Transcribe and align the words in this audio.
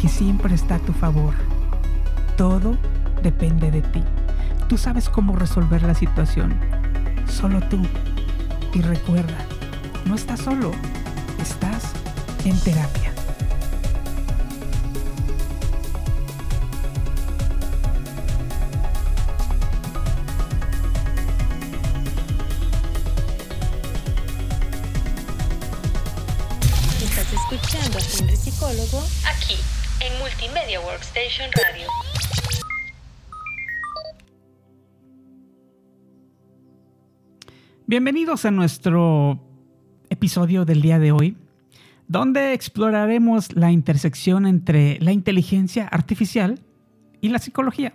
que 0.00 0.08
siempre 0.08 0.54
está 0.54 0.76
a 0.76 0.78
tu 0.78 0.92
favor. 0.92 1.34
Todo 2.36 2.76
depende 3.22 3.70
de 3.70 3.82
ti. 3.82 4.02
Tú 4.68 4.78
sabes 4.78 5.08
cómo 5.08 5.36
resolver 5.36 5.82
la 5.82 5.94
situación. 5.94 6.54
Solo 7.26 7.60
tú. 7.68 7.82
Y 8.72 8.80
recuerda, 8.82 9.36
no 10.06 10.14
estás 10.14 10.40
solo, 10.40 10.70
estás 11.40 11.92
en 12.44 12.58
terapia. 12.60 13.09
Bienvenidos 37.88 38.44
a 38.44 38.52
nuestro 38.52 39.40
episodio 40.10 40.64
del 40.64 40.80
día 40.80 41.00
de 41.00 41.10
hoy, 41.10 41.36
donde 42.06 42.52
exploraremos 42.52 43.56
la 43.56 43.72
intersección 43.72 44.46
entre 44.46 45.00
la 45.00 45.10
inteligencia 45.10 45.88
artificial 45.88 46.60
y 47.20 47.30
la 47.30 47.40
psicología. 47.40 47.94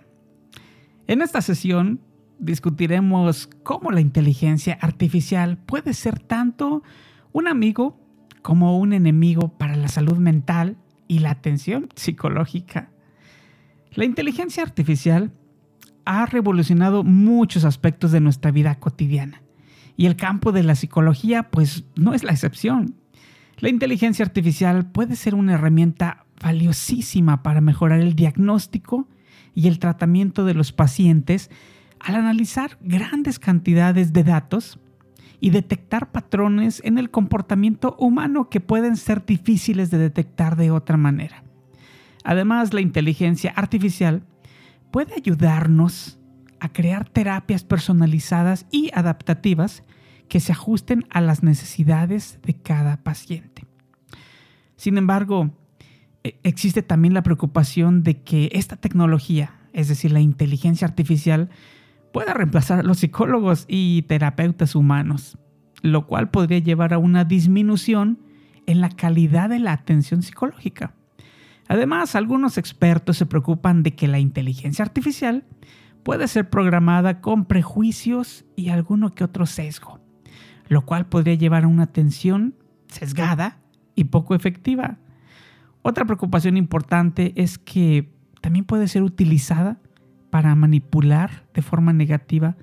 En 1.07 1.21
esta 1.21 1.41
sesión 1.41 2.01
discutiremos 2.39 3.47
cómo 3.63 3.91
la 3.91 4.01
inteligencia 4.01 4.77
artificial 4.81 5.57
puede 5.57 5.93
ser 5.93 6.19
tanto 6.19 6.83
un 7.31 7.47
amigo 7.47 7.97
como 8.41 8.77
un 8.79 8.91
enemigo 8.91 9.57
para 9.57 9.77
la 9.77 9.87
salud 9.87 10.17
mental 10.17 10.75
y 11.07 11.19
la 11.19 11.31
atención 11.31 11.89
psicológica. 11.95 12.89
La 13.91 14.05
inteligencia 14.05 14.63
artificial 14.63 15.31
ha 16.05 16.25
revolucionado 16.25 17.03
muchos 17.03 17.65
aspectos 17.65 18.11
de 18.11 18.19
nuestra 18.19 18.51
vida 18.51 18.75
cotidiana 18.75 19.41
y 19.97 20.05
el 20.05 20.15
campo 20.15 20.51
de 20.51 20.63
la 20.63 20.75
psicología 20.75 21.49
pues 21.49 21.85
no 21.95 22.13
es 22.13 22.23
la 22.23 22.31
excepción. 22.31 22.95
La 23.57 23.69
inteligencia 23.69 24.25
artificial 24.25 24.91
puede 24.91 25.15
ser 25.15 25.35
una 25.35 25.53
herramienta 25.53 26.25
valiosísima 26.41 27.41
para 27.41 27.61
mejorar 27.61 28.01
el 28.01 28.15
diagnóstico 28.15 29.07
y 29.53 29.67
el 29.67 29.79
tratamiento 29.79 30.43
de 30.43 30.53
los 30.53 30.73
pacientes 30.73 31.49
al 31.99 32.15
analizar 32.15 32.77
grandes 32.81 33.39
cantidades 33.39 34.11
de 34.11 34.23
datos 34.23 34.79
y 35.45 35.51
detectar 35.51 36.11
patrones 36.11 36.81
en 36.83 36.97
el 36.97 37.11
comportamiento 37.11 37.95
humano 37.99 38.49
que 38.49 38.61
pueden 38.61 38.97
ser 38.97 39.27
difíciles 39.27 39.91
de 39.91 39.99
detectar 39.99 40.55
de 40.55 40.71
otra 40.71 40.97
manera. 40.97 41.43
Además, 42.23 42.73
la 42.73 42.81
inteligencia 42.81 43.53
artificial 43.55 44.23
puede 44.89 45.13
ayudarnos 45.13 46.17
a 46.59 46.69
crear 46.69 47.07
terapias 47.07 47.63
personalizadas 47.63 48.65
y 48.71 48.89
adaptativas 48.95 49.83
que 50.29 50.39
se 50.39 50.51
ajusten 50.51 51.05
a 51.11 51.21
las 51.21 51.43
necesidades 51.43 52.39
de 52.41 52.55
cada 52.55 53.03
paciente. 53.03 53.67
Sin 54.77 54.97
embargo, 54.97 55.51
e, 56.23 56.39
existe 56.41 56.81
también 56.81 57.13
la 57.13 57.21
preocupación 57.21 58.01
de 58.01 58.23
que 58.23 58.49
esta 58.53 58.77
tecnología, 58.77 59.59
es 59.73 59.89
decir, 59.89 60.11
la 60.11 60.21
inteligencia 60.21 60.87
artificial, 60.87 61.51
pueda 62.15 62.33
reemplazar 62.33 62.79
a 62.79 62.83
los 62.83 62.99
psicólogos 62.99 63.65
y 63.67 64.03
terapeutas 64.03 64.73
humanos, 64.73 65.37
lo 65.81 66.07
cual 66.07 66.29
podría 66.29 66.59
llevar 66.59 66.93
a 66.93 66.97
una 66.97 67.25
disminución 67.25 68.19
en 68.67 68.79
la 68.79 68.87
calidad 68.87 69.49
de 69.49 69.59
la 69.59 69.73
atención 69.73 70.21
psicológica. 70.21 70.95
Además, 71.67 72.15
algunos 72.15 72.57
expertos 72.57 73.17
se 73.17 73.25
preocupan 73.25 73.83
de 73.83 73.95
que 73.95 74.07
la 74.07 74.19
inteligencia 74.19 74.85
artificial 74.85 75.43
puede 76.03 76.29
ser 76.29 76.49
programada 76.49 77.19
con 77.19 77.43
prejuicios 77.43 78.45
y 78.55 78.69
alguno 78.69 79.13
que 79.13 79.25
otro 79.25 79.45
sesgo, 79.45 79.99
lo 80.69 80.85
cual 80.85 81.07
podría 81.07 81.35
llevar 81.35 81.65
a 81.65 81.67
una 81.67 81.83
atención 81.83 82.55
sesgada 82.87 83.59
y 83.93 84.05
poco 84.05 84.35
efectiva. 84.35 84.99
Otra 85.81 86.05
preocupación 86.05 86.55
importante 86.55 87.33
es 87.35 87.57
que 87.57 88.09
también 88.39 88.63
puede 88.63 88.87
ser 88.87 89.03
utilizada 89.03 89.81
para 90.35 90.53
manipular 90.53 91.45
de 91.53 91.61
forma 91.61 91.93
negativa 91.93 92.57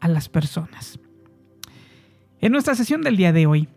a 0.00 0.08
las 0.08 0.30
personas. 0.30 0.98
En 2.40 2.52
nuestra 2.52 2.74
sesión 2.74 3.02
del 3.02 3.18
día 3.18 3.34
de 3.34 3.44
hoy 3.44 3.68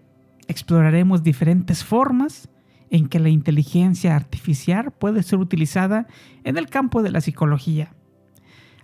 exploraremos 0.48 1.22
diferentes 1.22 1.84
formas 1.84 2.48
en 2.92 3.10
que 3.10 3.20
la 3.20 3.28
inteligencia 3.28 4.16
artificial 4.16 4.92
puede 4.92 5.22
ser 5.22 5.40
utilizada 5.40 6.08
en 6.46 6.58
el 6.58 6.68
campo 6.68 7.04
de 7.04 7.12
la 7.12 7.20
psicología, 7.20 7.94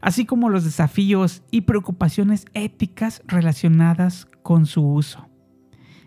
así 0.01 0.25
como 0.25 0.49
los 0.49 0.65
desafíos 0.65 1.43
y 1.49 1.61
preocupaciones 1.61 2.43
éticas 2.53 3.21
relacionadas 3.25 4.27
con 4.43 4.65
su 4.65 4.85
uso. 4.85 5.29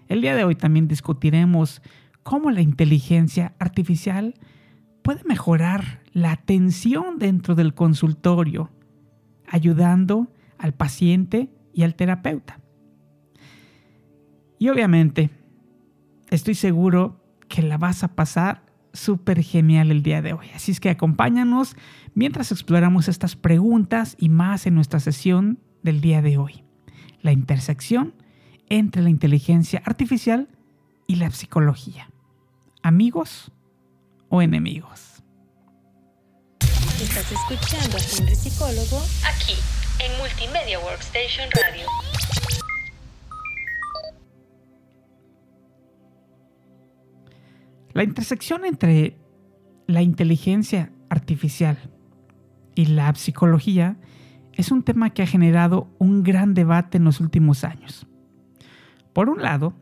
El 0.07 0.21
día 0.21 0.37
de 0.37 0.45
hoy 0.45 0.55
también 0.55 0.87
discutiremos 0.87 1.81
cómo 2.23 2.51
la 2.51 2.61
inteligencia 2.61 3.55
artificial 3.59 4.35
puede 5.03 5.23
mejorar 5.25 6.03
la 6.13 6.33
atención 6.33 7.19
dentro 7.19 7.55
del 7.55 7.75
consultorio, 7.75 8.71
ayudando 9.47 10.33
al 10.59 10.75
paciente 10.75 11.51
y 11.73 11.83
al 11.83 11.95
terapeuta. 11.95 12.61
Y 14.59 14.69
obviamente, 14.69 15.31
estoy 16.31 16.55
seguro 16.55 17.25
que 17.49 17.63
la 17.63 17.79
vas 17.79 18.05
a 18.05 18.15
pasar 18.15 18.63
súper 18.93 19.43
genial 19.43 19.91
el 19.91 20.03
día 20.03 20.21
de 20.23 20.33
hoy. 20.33 20.47
Así 20.55 20.73
es 20.73 20.81
que 20.81 20.91
acompáñanos 20.91 21.77
mientras 22.15 22.53
exploramos 22.53 23.09
estas 23.09 23.37
preguntas 23.37 24.17
y 24.19 24.29
más 24.29 24.67
en 24.67 24.75
nuestra 24.75 25.01
sesión 25.01 25.59
del 25.83 26.01
día 26.01 26.23
de 26.23 26.39
hoy. 26.39 26.65
La 27.23 27.33
intersección 27.33 28.15
entre 28.69 29.03
la 29.03 29.11
inteligencia 29.11 29.83
artificial 29.85 30.49
y 31.07 31.17
la 31.17 31.31
psicología. 31.31 32.11
¿Amigos 32.83 33.53
o 34.31 34.41
enemigos? 34.41 35.23
Estás 37.03 37.31
escuchando 37.33 37.97
a 37.97 38.01
Henry 38.01 38.35
Psicólogo 38.35 39.03
aquí 39.27 39.55
en 39.99 40.19
Multimedia 40.19 40.79
Workstation 40.79 41.49
Radio. 41.51 41.87
La 47.93 48.05
intersección 48.05 48.65
entre 48.65 49.19
la 49.87 50.01
inteligencia 50.01 50.93
artificial 51.09 51.77
y 52.75 52.87
la 52.87 53.13
psicología 53.15 53.97
es 54.55 54.71
un 54.71 54.85
tema 54.85 55.11
que 55.11 55.23
ha 55.23 55.27
generado 55.27 55.89
un 55.99 56.23
gran 56.23 56.55
debate 56.55 56.99
en 56.99 57.05
los 57.05 57.21
últimos 57.21 57.65
años. 57.65 58.07
Por 59.13 59.29
un 59.29 59.43
lado, 59.43 59.75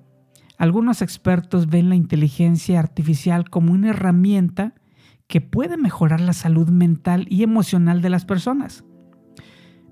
algunos 0.58 1.02
expertos 1.02 1.68
ven 1.68 1.88
la 1.88 1.94
inteligencia 1.94 2.80
artificial 2.80 3.48
como 3.48 3.72
una 3.72 3.90
herramienta 3.90 4.74
que 5.28 5.40
puede 5.40 5.76
mejorar 5.76 6.20
la 6.20 6.32
salud 6.32 6.68
mental 6.68 7.26
y 7.30 7.44
emocional 7.44 8.02
de 8.02 8.10
las 8.10 8.24
personas, 8.24 8.84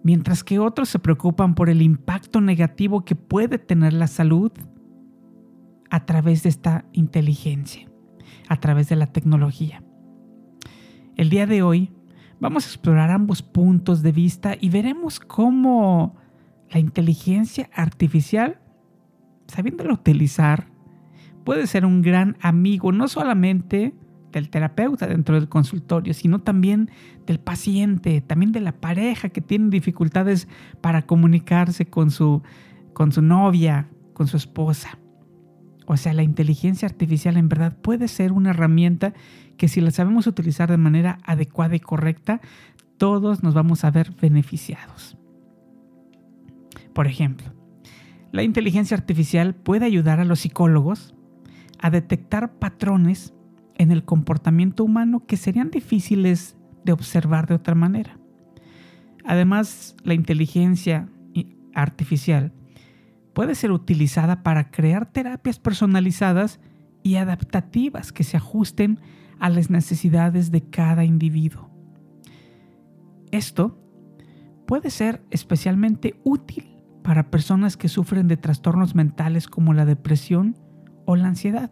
mientras 0.03 0.43
que 0.43 0.59
otros 0.59 0.89
se 0.89 0.99
preocupan 0.99 1.55
por 1.55 1.71
el 1.71 1.83
impacto 1.83 2.41
negativo 2.41 3.05
que 3.05 3.15
puede 3.15 3.59
tener 3.59 3.93
la 3.93 4.09
salud 4.09 4.51
a 5.89 6.05
través 6.05 6.43
de 6.43 6.49
esta 6.49 6.85
inteligencia, 6.93 7.89
a 8.49 8.59
través 8.59 8.89
de 8.89 8.97
la 8.97 9.07
tecnología. 9.07 9.85
El 11.17 11.31
día 11.31 11.47
de 11.47 11.63
hoy 11.63 11.93
vamos 12.41 12.67
a 12.67 12.69
explorar 12.69 13.11
ambos 13.11 13.43
puntos 13.43 14.03
de 14.03 14.11
vista 14.11 14.57
y 14.61 14.71
veremos 14.71 15.21
cómo 15.21 16.17
la 16.71 16.81
inteligencia 16.81 17.71
artificial, 17.73 18.59
sabiéndola 19.47 19.93
utilizar, 19.93 20.69
puede 21.45 21.67
ser 21.67 21.87
un 21.87 22.03
gran 22.03 22.37
amigo, 22.41 22.93
no 22.93 23.09
solamente 23.09 23.95
del 24.33 24.51
terapeuta 24.51 25.07
dentro 25.07 25.35
del 25.37 25.49
consultorio, 25.49 26.13
sino 26.13 26.41
también 26.41 26.91
del 27.27 27.41
paciente, 27.41 28.21
también 28.21 28.53
de 28.53 28.61
la 28.61 28.73
pareja 28.73 29.29
que 29.31 29.41
tiene 29.41 29.71
dificultades 29.71 30.49
para 30.81 31.03
comunicarse 31.03 31.87
con 31.87 32.11
su, 32.11 32.43
con 32.93 33.13
su 33.13 33.23
novia, 33.23 33.89
con 34.13 34.27
su 34.27 34.37
esposa. 34.37 34.99
O 35.87 35.97
sea, 35.97 36.13
la 36.13 36.25
inteligencia 36.25 36.87
artificial 36.87 37.37
en 37.37 37.49
verdad 37.49 37.77
puede 37.81 38.09
ser 38.09 38.33
una 38.33 38.51
herramienta 38.51 39.15
que 39.57 39.69
si 39.69 39.81
la 39.81 39.91
sabemos 39.91 40.27
utilizar 40.27 40.69
de 40.69 40.77
manera 40.77 41.19
adecuada 41.25 41.77
y 41.77 41.81
correcta, 41.81 42.41
todos 42.99 43.43
nos 43.43 43.55
vamos 43.55 43.85
a 43.85 43.91
ver 43.91 44.13
beneficiados. 44.21 45.17
Por 46.93 47.07
ejemplo, 47.07 47.53
la 48.37 48.43
inteligencia 48.43 48.95
artificial 48.95 49.55
puede 49.55 49.87
ayudar 49.87 50.21
a 50.21 50.27
los 50.27 50.41
psicólogos 50.41 51.15
a 51.79 51.89
detectar 51.89 52.59
patrones 52.59 53.33
en 53.77 53.91
el 53.91 54.05
comportamiento 54.05 54.85
humano 54.85 55.25
que 55.27 55.39
serían 55.39 55.71
difíciles 55.71 56.59
de 56.85 56.93
observar 56.93 57.47
de 57.47 57.55
otra 57.55 57.75
manera. 57.75 58.19
Además, 59.25 59.97
la 60.05 60.13
inteligencia 60.13 61.09
artificial 61.75 62.53
puede 63.33 63.55
ser 63.55 63.73
utilizada 63.73 64.43
para 64.43 64.71
crear 64.71 65.11
terapias 65.11 65.59
personalizadas 65.59 66.61
y 67.03 67.17
adaptativas 67.17 68.13
que 68.13 68.23
se 68.23 68.37
ajusten 68.37 69.01
a 69.39 69.49
las 69.49 69.71
necesidades 69.71 70.51
de 70.51 70.61
cada 70.61 71.07
individuo. 71.07 71.71
Esto 73.31 73.79
puede 74.67 74.91
ser 74.91 75.25
especialmente 75.31 76.21
útil 76.23 76.76
para 77.07 77.31
personas 77.31 77.77
que 77.77 77.89
sufren 77.89 78.27
de 78.27 78.37
trastornos 78.37 78.97
mentales 78.97 79.47
como 79.47 79.73
la 79.73 79.85
depresión 79.85 80.57
o 81.05 81.15
la 81.15 81.29
ansiedad, 81.29 81.71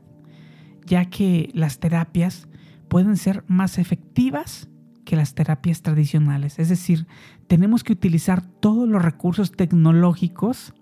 ya 0.86 1.06
que 1.06 1.50
las 1.54 1.80
terapias 1.80 2.46
pueden 2.88 3.16
ser 3.16 3.42
más 3.48 3.78
efectivas 3.78 4.68
que 5.04 5.16
las 5.16 5.34
terapias 5.34 5.82
tradicionales. 5.82 6.60
Es 6.60 6.68
decir, 6.68 7.08
tenemos 7.48 7.82
que 7.82 7.92
utilizar 7.92 8.42
todos 8.42 8.88
los 8.88 9.02
recursos 9.02 9.50
tecnológicos 9.50 10.72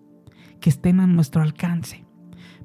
que 0.61 0.69
estén 0.69 1.01
a 1.01 1.07
nuestro 1.07 1.41
alcance 1.41 2.05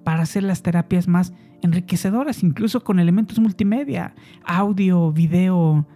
para 0.03 0.23
hacer 0.23 0.43
las 0.43 0.63
terapias 0.63 1.07
más 1.07 1.31
enriquecedoras, 1.61 2.43
incluso 2.43 2.83
con 2.83 2.99
elementos 2.99 3.39
multimedia, 3.39 4.13
audio, 4.43 5.13
video, 5.13 5.87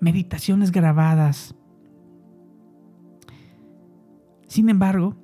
meditaciones 0.00 0.72
grabadas. 0.72 1.54
Sin 4.46 4.70
embargo, 4.70 5.22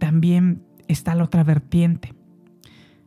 también 0.00 0.64
está 0.88 1.14
la 1.14 1.22
otra 1.22 1.44
vertiente. 1.44 2.14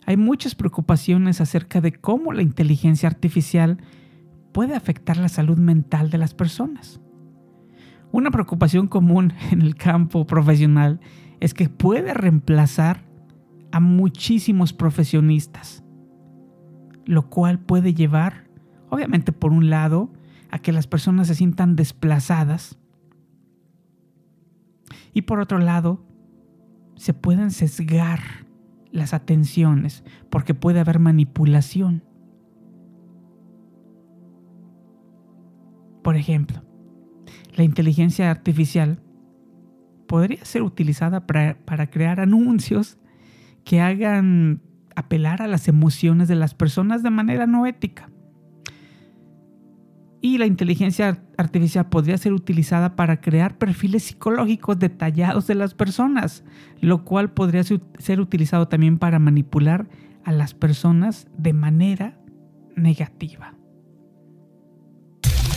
Hay 0.05 0.15
muchas 0.15 0.55
preocupaciones 0.55 1.41
acerca 1.41 1.81
de 1.81 1.91
cómo 1.91 2.31
la 2.31 2.41
inteligencia 2.41 3.09
artificial 3.09 3.79
puede 4.53 4.75
afectar 4.75 5.17
la 5.17 5.27
salud 5.27 5.57
mental 5.57 6.09
de 6.09 6.17
las 6.17 6.33
personas. 6.33 7.01
Una 8.13 8.31
preocupación 8.31 8.87
común 8.87 9.33
en 9.51 9.61
el 9.61 9.75
campo 9.75 10.25
profesional 10.25 11.01
es 11.41 11.53
que 11.53 11.67
puede 11.67 12.13
reemplazar 12.13 13.03
a 13.73 13.81
muchísimos 13.81 14.71
profesionistas, 14.71 15.83
lo 17.05 17.29
cual 17.29 17.59
puede 17.59 17.93
llevar, 17.93 18.47
obviamente 18.89 19.33
por 19.33 19.51
un 19.51 19.69
lado, 19.69 20.13
a 20.51 20.59
que 20.59 20.71
las 20.71 20.85
personas 20.85 21.27
se 21.27 21.35
sientan 21.35 21.75
desplazadas 21.75 22.77
y 25.13 25.23
por 25.23 25.39
otro 25.39 25.57
lado, 25.59 26.05
se 26.95 27.13
pueden 27.13 27.51
sesgar 27.51 28.19
las 28.91 29.13
atenciones 29.13 30.03
porque 30.29 30.53
puede 30.53 30.79
haber 30.79 30.99
manipulación. 30.99 32.03
Por 36.03 36.15
ejemplo, 36.15 36.61
la 37.55 37.63
inteligencia 37.63 38.29
artificial 38.29 38.99
podría 40.07 40.43
ser 40.45 40.61
utilizada 40.61 41.25
para, 41.25 41.89
crear 41.89 42.19
anuncios 42.19 42.97
que 43.63 43.81
hagan 43.81 44.61
apelar 44.95 45.41
a 45.41 45.47
las 45.47 45.67
emociones 45.67 46.27
de 46.27 46.35
las 46.35 46.53
personas 46.53 47.01
de 47.01 47.09
manera 47.09 47.47
no 47.47 47.65
ética. 47.65 48.11
Y 50.21 50.37
la 50.37 50.45
inteligencia 50.45 51.22
artificial 51.37 51.89
podría 51.89 52.17
ser 52.17 52.33
utilizada 52.33 52.95
para 52.95 53.21
crear 53.21 53.57
perfiles 53.57 54.03
psicológicos 54.03 54.79
detallados 54.79 55.47
de 55.47 55.55
las 55.55 55.73
personas, 55.73 56.43
lo 56.81 57.03
cual 57.03 57.31
podría 57.31 57.63
ser 57.63 58.19
utilizado 58.19 58.67
también 58.67 58.97
para 58.97 59.19
manipular 59.19 59.87
a 60.23 60.31
las 60.31 60.53
personas 60.53 61.27
de 61.37 61.53
manera 61.53 62.17
negativa. 62.75 63.55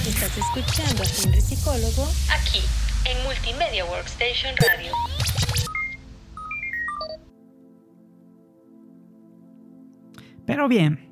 Estás 0.06 0.38
escuchando 0.38 1.02
a 1.02 1.06
Henry 1.06 1.40
Psicólogo 1.40 2.08
aquí 2.32 2.60
en 3.04 3.24
Multimedia 3.24 3.84
Workstation 3.84 4.54
Radio. 4.56 4.92
Pero 10.46 10.68
bien, 10.68 11.05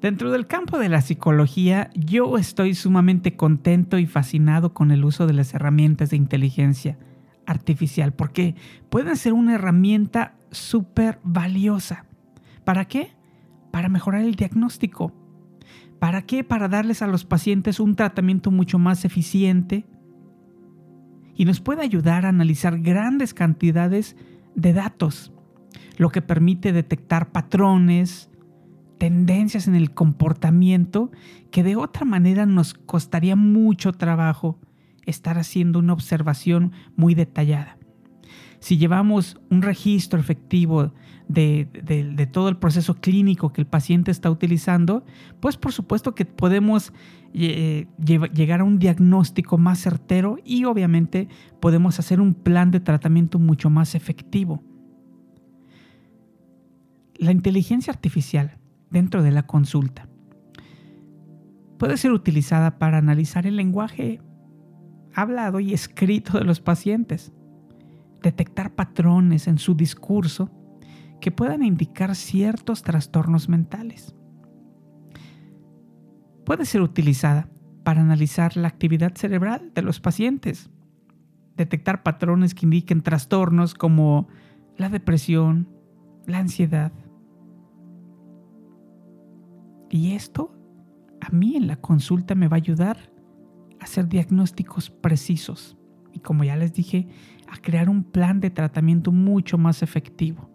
dentro 0.00 0.30
del 0.30 0.46
campo 0.46 0.78
de 0.78 0.88
la 0.88 1.00
psicología, 1.00 1.90
yo 1.94 2.36
estoy 2.38 2.74
sumamente 2.74 3.36
contento 3.36 3.98
y 3.98 4.06
fascinado 4.06 4.74
con 4.74 4.90
el 4.90 5.04
uso 5.04 5.26
de 5.26 5.34
las 5.34 5.54
herramientas 5.54 6.10
de 6.10 6.16
inteligencia 6.16 6.98
artificial, 7.46 8.12
porque 8.12 8.54
pueden 8.88 9.16
ser 9.16 9.32
una 9.32 9.54
herramienta 9.54 10.34
súper 10.50 11.18
valiosa. 11.22 12.04
¿Para 12.64 12.86
qué? 12.86 13.12
Para 13.70 13.88
mejorar 13.88 14.22
el 14.22 14.34
diagnóstico 14.34 15.14
¿Para 16.00 16.22
qué? 16.22 16.42
Para 16.42 16.66
darles 16.66 17.02
a 17.02 17.06
los 17.06 17.26
pacientes 17.26 17.78
un 17.78 17.94
tratamiento 17.94 18.50
mucho 18.50 18.78
más 18.78 19.04
eficiente 19.04 19.84
y 21.36 21.44
nos 21.44 21.60
puede 21.60 21.82
ayudar 21.82 22.24
a 22.24 22.30
analizar 22.30 22.80
grandes 22.80 23.34
cantidades 23.34 24.16
de 24.54 24.72
datos, 24.72 25.30
lo 25.98 26.08
que 26.08 26.22
permite 26.22 26.72
detectar 26.72 27.32
patrones, 27.32 28.30
tendencias 29.00 29.66
en 29.66 29.74
el 29.74 29.92
comportamiento 29.92 31.10
que 31.50 31.62
de 31.62 31.74
otra 31.74 32.04
manera 32.04 32.44
nos 32.44 32.74
costaría 32.74 33.34
mucho 33.34 33.92
trabajo 33.92 34.58
estar 35.06 35.38
haciendo 35.38 35.78
una 35.78 35.94
observación 35.94 36.72
muy 36.96 37.14
detallada. 37.14 37.78
Si 38.58 38.76
llevamos 38.76 39.40
un 39.48 39.62
registro 39.62 40.20
efectivo 40.20 40.92
de, 41.28 42.28
todo 42.30 42.50
el 42.50 42.58
proceso 42.58 42.94
clínico 42.96 43.54
que 43.54 43.62
el 43.62 43.66
paciente 43.66 44.10
está 44.10 44.30
utilizando, 44.30 45.02
pues 45.40 45.56
por 45.56 45.72
supuesto 45.72 46.14
que 46.14 46.26
podemos 46.26 46.92
eh, 47.32 47.86
llegar 48.04 48.60
a 48.60 48.64
un 48.64 48.78
diagnóstico 48.78 49.56
más 49.56 49.78
certero 49.78 50.36
y 50.44 50.66
obviamente 50.66 51.26
podemos 51.58 51.98
hacer 51.98 52.20
un 52.20 52.34
plan 52.34 52.70
de 52.70 52.80
tratamiento 52.80 53.38
mucho 53.38 53.70
más 53.70 53.94
efectivo. 53.94 54.62
La 57.16 57.32
inteligencia 57.32 57.94
artificial 57.94 58.59
dentro 58.90 59.22
de 59.22 59.30
la 59.30 59.46
consulta 59.46 60.10
puede 61.80 61.96
ser 61.96 62.12
utilizada 62.12 62.78
para 62.78 62.98
analizar 62.98 63.46
el 63.46 63.56
lenguaje 63.56 64.20
hablado 65.14 65.60
y 65.60 65.72
escrito 65.72 66.38
de 66.38 66.44
los 66.44 66.60
pacientes, 66.60 67.32
detectar 68.22 68.74
patrones 68.74 69.48
en 69.48 69.56
su 69.56 69.74
discurso 69.74 70.50
que 71.22 71.32
puedan 71.32 71.62
indicar 71.62 72.14
ciertos 72.16 72.82
trastornos 72.82 73.48
mentales. 73.48 74.14
Puede 76.44 76.66
ser 76.66 76.82
utilizada 76.82 77.48
para 77.82 78.02
analizar 78.02 78.58
la 78.58 78.68
actividad 78.68 79.14
cerebral 79.14 79.72
de 79.74 79.80
los 79.80 80.00
pacientes, 80.00 80.68
detectar 81.56 82.02
patrones 82.02 82.54
que 82.54 82.66
indiquen 82.66 83.00
trastornos 83.00 83.72
como 83.72 84.28
la 84.76 84.90
depresión, 84.90 85.66
la 86.26 86.40
ansiedad. 86.40 86.92
Y 89.90 90.12
esto 90.12 90.56
a 91.20 91.30
mí 91.30 91.56
en 91.56 91.66
la 91.66 91.76
consulta 91.76 92.34
me 92.34 92.48
va 92.48 92.56
a 92.56 92.58
ayudar 92.58 93.12
a 93.80 93.84
hacer 93.84 94.08
diagnósticos 94.08 94.90
precisos 94.90 95.76
y 96.12 96.20
como 96.20 96.44
ya 96.44 96.56
les 96.56 96.72
dije, 96.72 97.08
a 97.48 97.58
crear 97.58 97.88
un 97.88 98.04
plan 98.04 98.40
de 98.40 98.50
tratamiento 98.50 99.12
mucho 99.12 99.58
más 99.58 99.82
efectivo. 99.82 100.50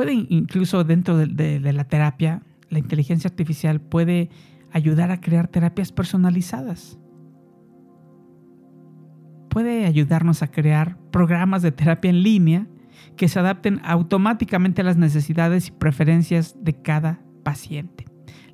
puede 0.00 0.14
incluso 0.30 0.82
dentro 0.82 1.18
de, 1.18 1.60
la 1.72 1.84
terapia, 1.84 2.42
la 2.70 2.78
inteligencia 2.78 3.28
artificial 3.28 3.82
puede 3.82 4.30
ayudar 4.72 5.10
a 5.10 5.20
crear 5.20 5.48
terapias 5.48 5.92
personalizadas. 5.92 6.98
Puede 9.50 9.84
ayudarnos 9.84 10.42
a 10.42 10.50
crear 10.50 10.96
programas 11.10 11.60
de 11.60 11.72
terapia 11.72 12.08
en 12.08 12.22
línea 12.22 12.66
que 13.16 13.28
se 13.28 13.38
adapten 13.38 13.80
automáticamente 13.84 14.82
a 14.82 14.84
las 14.84 14.96
necesidades 14.96 15.68
y 15.68 15.72
preferencias 15.72 16.56
de 16.62 16.74
cada 16.80 17.20
paciente. 17.42 18.06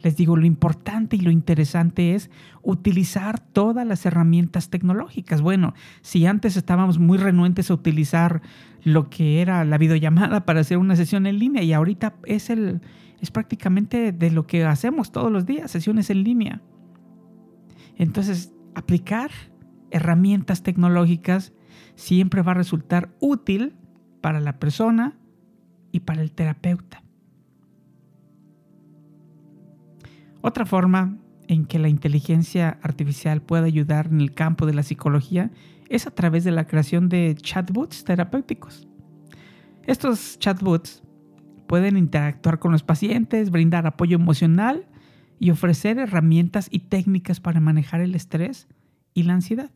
Les 0.03 0.17
digo, 0.17 0.37
lo 0.37 0.47
importante 0.47 1.17
y 1.17 1.21
lo 1.21 1.31
interesante 1.31 2.15
es 2.15 2.31
utilizar 2.63 3.41
todas 3.41 3.87
las 3.87 4.07
herramientas 4.07 4.71
tecnológicas. 4.71 5.41
Bueno, 5.41 5.75
si 6.03 6.27
antes 6.27 6.57
estábamos 6.57 6.99
muy 6.99 7.19
renuentes 7.19 7.71
a 7.71 7.75
utilizar 7.75 8.43
lo 8.83 9.11
que 9.11 9.41
era 9.41 9.65
la 9.65 9.79
videollamada 9.79 10.45
para 10.45 10.61
hacer 10.61 10.79
una 10.79 10.97
sesión 10.97 11.27
en 11.27 11.39
línea 11.39 11.63
y 11.63 11.73
ahorita 11.73 12.15
es 12.25 12.51
el 12.51 12.81
es 13.21 13.31
prácticamente 13.31 14.13
de 14.13 14.31
lo 14.31 14.47
que 14.47 14.65
hacemos 14.65 15.11
todos 15.11 15.33
los 15.33 15.47
días, 15.47 15.71
sesiones 15.71 16.11
en 16.11 16.23
línea. 16.23 16.61
Entonces, 17.97 18.53
aplicar 18.75 19.31
herramientas 19.91 20.63
tecnológicas 20.63 21.53
siempre 21.95 22.43
va 22.43 22.53
a 22.53 22.57
resultar 22.57 23.15
útil 23.21 23.75
para 24.27 24.41
la 24.41 24.59
persona, 24.59 25.17
y 25.93 26.01
para 26.01 26.21
el 26.21 26.33
terapeuta. 26.33 27.01
Otra 30.41 30.67
forma 30.67 31.17
en 31.47 31.65
que 31.65 31.79
la 31.79 31.89
inteligencia 31.89 32.81
artificial 32.83 33.41
puede 33.41 33.67
ayudar 33.67 34.09
en 34.09 34.21
el 34.21 34.35
campo 34.35 34.67
de 34.67 34.75
la 34.75 34.83
psicología 34.83 35.53
es 35.89 36.09
a 36.09 36.11
través 36.11 36.43
de 36.43 36.51
la 36.51 36.67
creación 36.67 37.09
de 37.09 37.37
chatbots 37.41 38.03
terapéuticos. 38.03 38.89
Estos 39.85 40.41
chatbots 40.41 41.05
pueden 41.69 41.97
interactuar 41.97 42.59
con 42.59 42.73
los 42.73 42.83
pacientes, 42.83 43.53
brindar 43.53 43.87
apoyo 43.87 44.17
emocional 44.17 44.89
y 45.39 45.53
ofrecer 45.53 46.01
herramientas 46.01 46.67
y 46.69 46.81
técnicas 46.81 47.39
para 47.39 47.61
manejar 47.61 48.01
el 48.01 48.17
estrés 48.17 48.67
y 49.15 49.23
la 49.23 49.35
ansiedad. 49.35 49.71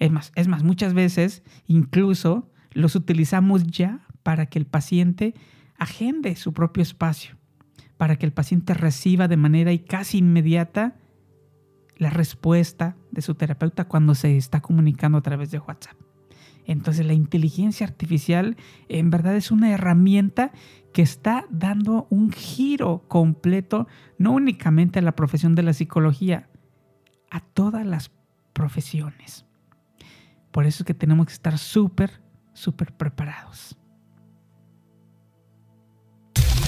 Es 0.00 0.10
más, 0.10 0.32
es 0.34 0.48
más, 0.48 0.64
muchas 0.64 0.94
veces 0.94 1.44
incluso 1.68 2.50
los 2.72 2.94
utilizamos 2.94 3.66
ya 3.66 4.06
para 4.22 4.46
que 4.46 4.58
el 4.58 4.66
paciente 4.66 5.34
agende 5.78 6.36
su 6.36 6.52
propio 6.52 6.82
espacio, 6.82 7.36
para 7.96 8.16
que 8.16 8.26
el 8.26 8.32
paciente 8.32 8.74
reciba 8.74 9.28
de 9.28 9.36
manera 9.36 9.72
y 9.72 9.78
casi 9.78 10.18
inmediata 10.18 10.96
la 11.96 12.10
respuesta 12.10 12.96
de 13.10 13.22
su 13.22 13.34
terapeuta 13.34 13.86
cuando 13.86 14.14
se 14.14 14.36
está 14.36 14.60
comunicando 14.60 15.18
a 15.18 15.22
través 15.22 15.50
de 15.50 15.58
WhatsApp. 15.58 15.96
Entonces 16.66 17.04
la 17.04 17.14
inteligencia 17.14 17.86
artificial 17.86 18.56
en 18.88 19.10
verdad 19.10 19.36
es 19.36 19.50
una 19.50 19.70
herramienta 19.70 20.52
que 20.92 21.02
está 21.02 21.46
dando 21.50 22.06
un 22.10 22.30
giro 22.30 23.04
completo, 23.08 23.86
no 24.18 24.32
únicamente 24.32 24.98
a 24.98 25.02
la 25.02 25.16
profesión 25.16 25.54
de 25.54 25.62
la 25.62 25.72
psicología, 25.72 26.48
a 27.30 27.40
todas 27.40 27.86
las 27.86 28.10
profesiones. 28.52 29.46
Por 30.50 30.66
eso 30.66 30.82
es 30.82 30.86
que 30.86 30.94
tenemos 30.94 31.26
que 31.26 31.32
estar 31.32 31.58
súper, 31.58 32.20
súper 32.60 32.92
preparados. 32.92 33.74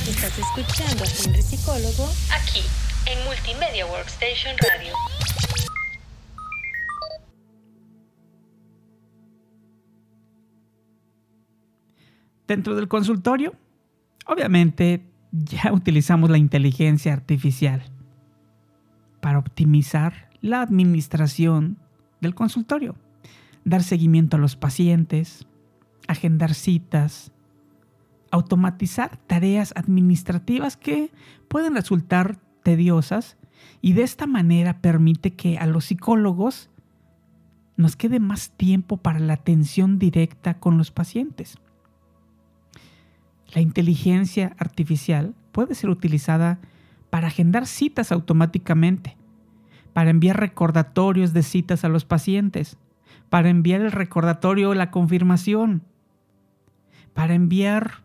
Estás 0.08 0.38
escuchando 0.38 1.04
a 1.04 1.06
Henry 1.06 1.42
Psicólogo 1.42 2.08
aquí 2.32 2.62
en 3.06 3.22
Multimedia 3.26 3.84
Workstation 3.86 4.56
Radio. 4.58 4.94
Dentro 12.48 12.74
del 12.74 12.88
consultorio, 12.88 13.54
obviamente 14.26 15.04
ya 15.30 15.72
utilizamos 15.72 16.30
la 16.30 16.38
inteligencia 16.38 17.12
artificial 17.12 17.82
para 19.20 19.38
optimizar 19.38 20.30
la 20.40 20.62
administración 20.62 21.76
del 22.20 22.34
consultorio, 22.34 22.96
dar 23.64 23.82
seguimiento 23.82 24.36
a 24.36 24.40
los 24.40 24.56
pacientes, 24.56 25.46
agendar 26.08 26.54
citas, 26.54 27.32
automatizar 28.30 29.18
tareas 29.26 29.72
administrativas 29.76 30.76
que 30.76 31.10
pueden 31.48 31.74
resultar 31.74 32.38
tediosas 32.62 33.36
y 33.80 33.92
de 33.92 34.02
esta 34.02 34.26
manera 34.26 34.80
permite 34.80 35.34
que 35.34 35.58
a 35.58 35.66
los 35.66 35.86
psicólogos 35.86 36.70
nos 37.76 37.96
quede 37.96 38.20
más 38.20 38.50
tiempo 38.50 38.96
para 38.96 39.18
la 39.18 39.34
atención 39.34 39.98
directa 39.98 40.58
con 40.58 40.78
los 40.78 40.90
pacientes. 40.90 41.58
La 43.54 43.60
inteligencia 43.60 44.54
artificial 44.58 45.34
puede 45.52 45.74
ser 45.74 45.90
utilizada 45.90 46.58
para 47.10 47.28
agendar 47.28 47.66
citas 47.66 48.12
automáticamente, 48.12 49.16
para 49.92 50.10
enviar 50.10 50.40
recordatorios 50.40 51.34
de 51.34 51.42
citas 51.42 51.84
a 51.84 51.88
los 51.88 52.06
pacientes, 52.06 52.78
para 53.28 53.50
enviar 53.50 53.82
el 53.82 53.92
recordatorio 53.92 54.70
o 54.70 54.74
la 54.74 54.90
confirmación, 54.90 55.82
para 57.14 57.34
enviar 57.34 58.02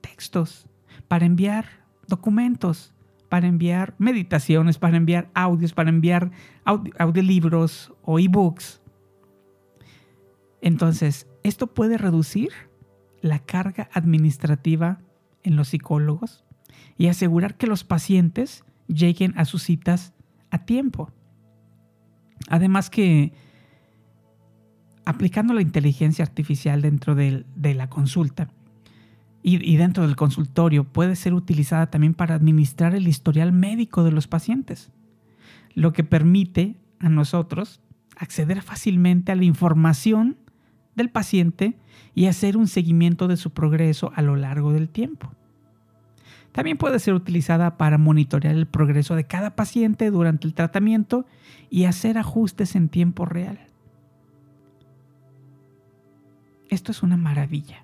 textos, 0.00 0.68
para 1.08 1.26
enviar 1.26 1.66
documentos, 2.06 2.94
para 3.28 3.46
enviar 3.46 3.94
meditaciones, 3.98 4.78
para 4.78 4.96
enviar 4.96 5.30
audios, 5.34 5.72
para 5.72 5.88
enviar 5.88 6.30
audiolibros 6.64 7.92
o 8.02 8.18
ebooks. 8.18 8.82
Entonces, 10.60 11.26
esto 11.42 11.68
puede 11.68 11.98
reducir 11.98 12.50
la 13.20 13.38
carga 13.38 13.88
administrativa 13.92 15.00
en 15.42 15.56
los 15.56 15.68
psicólogos 15.68 16.44
y 16.98 17.08
asegurar 17.08 17.56
que 17.56 17.66
los 17.66 17.84
pacientes 17.84 18.64
lleguen 18.86 19.32
a 19.36 19.44
sus 19.44 19.62
citas 19.62 20.12
a 20.50 20.64
tiempo. 20.64 21.10
Además 22.48 22.90
que 22.90 23.32
aplicando 25.04 25.54
la 25.54 25.62
inteligencia 25.62 26.24
artificial 26.24 26.82
dentro 26.82 27.14
de, 27.14 27.44
la 27.56 27.88
consulta 27.88 28.48
y, 29.42 29.64
y 29.68 29.76
dentro 29.76 30.06
del 30.06 30.16
consultorio 30.16 30.84
puede 30.84 31.16
ser 31.16 31.34
utilizada 31.34 31.90
también 31.90 32.14
para 32.14 32.34
administrar 32.34 32.94
el 32.94 33.08
historial 33.08 33.52
médico 33.52 34.04
de 34.04 34.12
los 34.12 34.28
pacientes, 34.28 34.90
lo 35.74 35.92
que 35.92 36.04
permite 36.04 36.76
a 37.00 37.08
nosotros 37.08 37.80
acceder 38.16 38.62
fácilmente 38.62 39.32
a 39.32 39.36
la 39.36 39.44
información 39.44 40.36
del 40.94 41.10
paciente 41.10 41.76
y 42.14 42.26
hacer 42.26 42.56
un 42.56 42.68
seguimiento 42.68 43.28
de 43.28 43.36
su 43.36 43.50
progreso 43.50 44.12
a 44.14 44.22
lo 44.22 44.36
largo 44.36 44.72
del 44.72 44.88
tiempo. 44.88 45.32
También 46.52 46.76
puede 46.76 46.98
ser 46.98 47.14
utilizada 47.14 47.78
para 47.78 47.96
monitorear 47.96 48.54
el 48.54 48.66
progreso 48.66 49.14
de 49.14 49.24
cada 49.24 49.56
paciente 49.56 50.10
durante 50.10 50.46
el 50.46 50.54
tratamiento 50.54 51.26
y 51.70 51.84
hacer 51.84 52.18
ajustes 52.18 52.76
en 52.76 52.90
tiempo 52.90 53.24
real. 53.24 53.58
Esto 56.72 56.90
es 56.90 57.02
una 57.02 57.18
maravilla. 57.18 57.82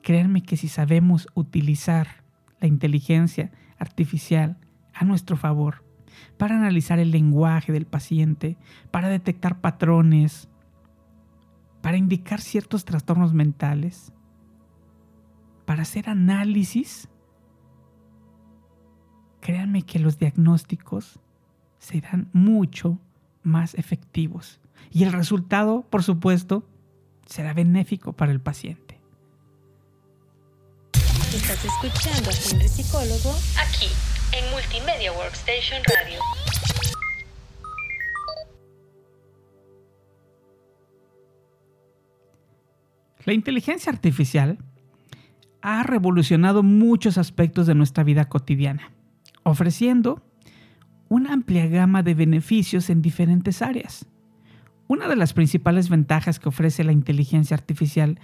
Créanme 0.00 0.44
que 0.44 0.56
si 0.56 0.68
sabemos 0.68 1.26
utilizar 1.34 2.22
la 2.60 2.68
inteligencia 2.68 3.50
artificial 3.78 4.58
a 4.94 5.04
nuestro 5.04 5.36
favor 5.36 5.84
para 6.36 6.54
analizar 6.54 7.00
el 7.00 7.10
lenguaje 7.10 7.72
del 7.72 7.84
paciente, 7.84 8.58
para 8.92 9.08
detectar 9.08 9.60
patrones, 9.60 10.48
para 11.80 11.96
indicar 11.96 12.40
ciertos 12.40 12.84
trastornos 12.84 13.34
mentales, 13.34 14.12
para 15.64 15.82
hacer 15.82 16.08
análisis, 16.08 17.08
créanme 19.40 19.82
que 19.82 19.98
los 19.98 20.20
diagnósticos 20.20 21.18
serán 21.80 22.30
mucho 22.32 23.00
más 23.42 23.74
efectivos. 23.74 24.60
Y 24.92 25.02
el 25.02 25.12
resultado, 25.12 25.82
por 25.90 26.04
supuesto, 26.04 26.68
será 27.26 27.54
benéfico 27.54 28.12
para 28.12 28.32
el 28.32 28.40
paciente. 28.40 29.00
Estás 31.34 31.64
escuchando 31.64 32.30
a 32.30 32.32
Henry 32.32 32.68
Psicólogo 32.68 33.34
aquí 33.58 33.88
en 34.32 34.50
Multimedia 34.50 35.12
Workstation 35.12 35.82
Radio. 35.84 36.18
La 43.24 43.32
inteligencia 43.32 43.92
artificial 43.92 44.58
ha 45.62 45.82
revolucionado 45.84 46.62
muchos 46.62 47.18
aspectos 47.18 47.66
de 47.66 47.74
nuestra 47.74 48.02
vida 48.04 48.28
cotidiana, 48.28 48.90
ofreciendo 49.44 50.22
una 51.08 51.32
amplia 51.32 51.66
gama 51.66 52.02
de 52.02 52.14
beneficios 52.14 52.90
en 52.90 53.00
diferentes 53.00 53.62
áreas. 53.62 54.06
Una 54.92 55.08
de 55.08 55.16
las 55.16 55.32
principales 55.32 55.88
ventajas 55.88 56.38
que 56.38 56.50
ofrece 56.50 56.84
la 56.84 56.92
inteligencia 56.92 57.56
artificial 57.56 58.20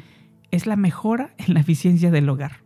es 0.51 0.67
la 0.67 0.77
mejora 0.77 1.33
en 1.39 1.55
la 1.55 1.61
eficiencia 1.61 2.11
del 2.11 2.29
hogar. 2.29 2.59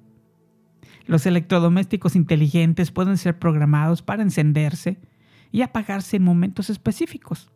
Los 1.06 1.24
electrodomésticos 1.24 2.16
inteligentes 2.16 2.90
pueden 2.90 3.16
ser 3.16 3.38
programados 3.38 4.02
para 4.02 4.24
encenderse 4.24 4.98
y 5.52 5.62
apagarse 5.62 6.16
en 6.16 6.24
momentos 6.24 6.68
específicos, 6.68 7.48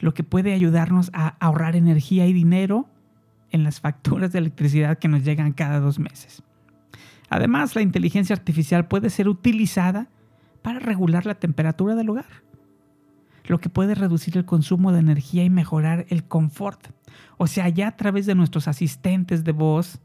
lo 0.00 0.12
que 0.12 0.22
puede 0.22 0.52
ayudarnos 0.52 1.10
a 1.14 1.28
ahorrar 1.42 1.76
energía 1.76 2.26
y 2.26 2.34
dinero 2.34 2.86
en 3.50 3.64
las 3.64 3.80
facturas 3.80 4.32
de 4.32 4.40
electricidad 4.40 4.98
que 4.98 5.08
nos 5.08 5.24
llegan 5.24 5.54
cada 5.54 5.80
dos 5.80 5.98
meses. 5.98 6.42
Además, 7.30 7.74
la 7.74 7.80
inteligencia 7.80 8.36
artificial 8.36 8.86
puede 8.86 9.08
ser 9.08 9.30
utilizada 9.30 10.08
para 10.60 10.78
regular 10.78 11.24
la 11.24 11.36
temperatura 11.36 11.94
del 11.94 12.10
hogar, 12.10 12.49
lo 13.50 13.58
que 13.58 13.68
puede 13.68 13.96
reducir 13.96 14.36
el 14.36 14.44
consumo 14.44 14.92
de 14.92 15.00
energía 15.00 15.42
y 15.42 15.50
mejorar 15.50 16.06
el 16.08 16.22
confort. 16.22 16.90
O 17.36 17.48
sea, 17.48 17.68
ya 17.68 17.88
a 17.88 17.96
través 17.96 18.24
de 18.24 18.36
nuestros 18.36 18.68
asistentes 18.68 19.42
de 19.42 19.50
voz, 19.50 19.98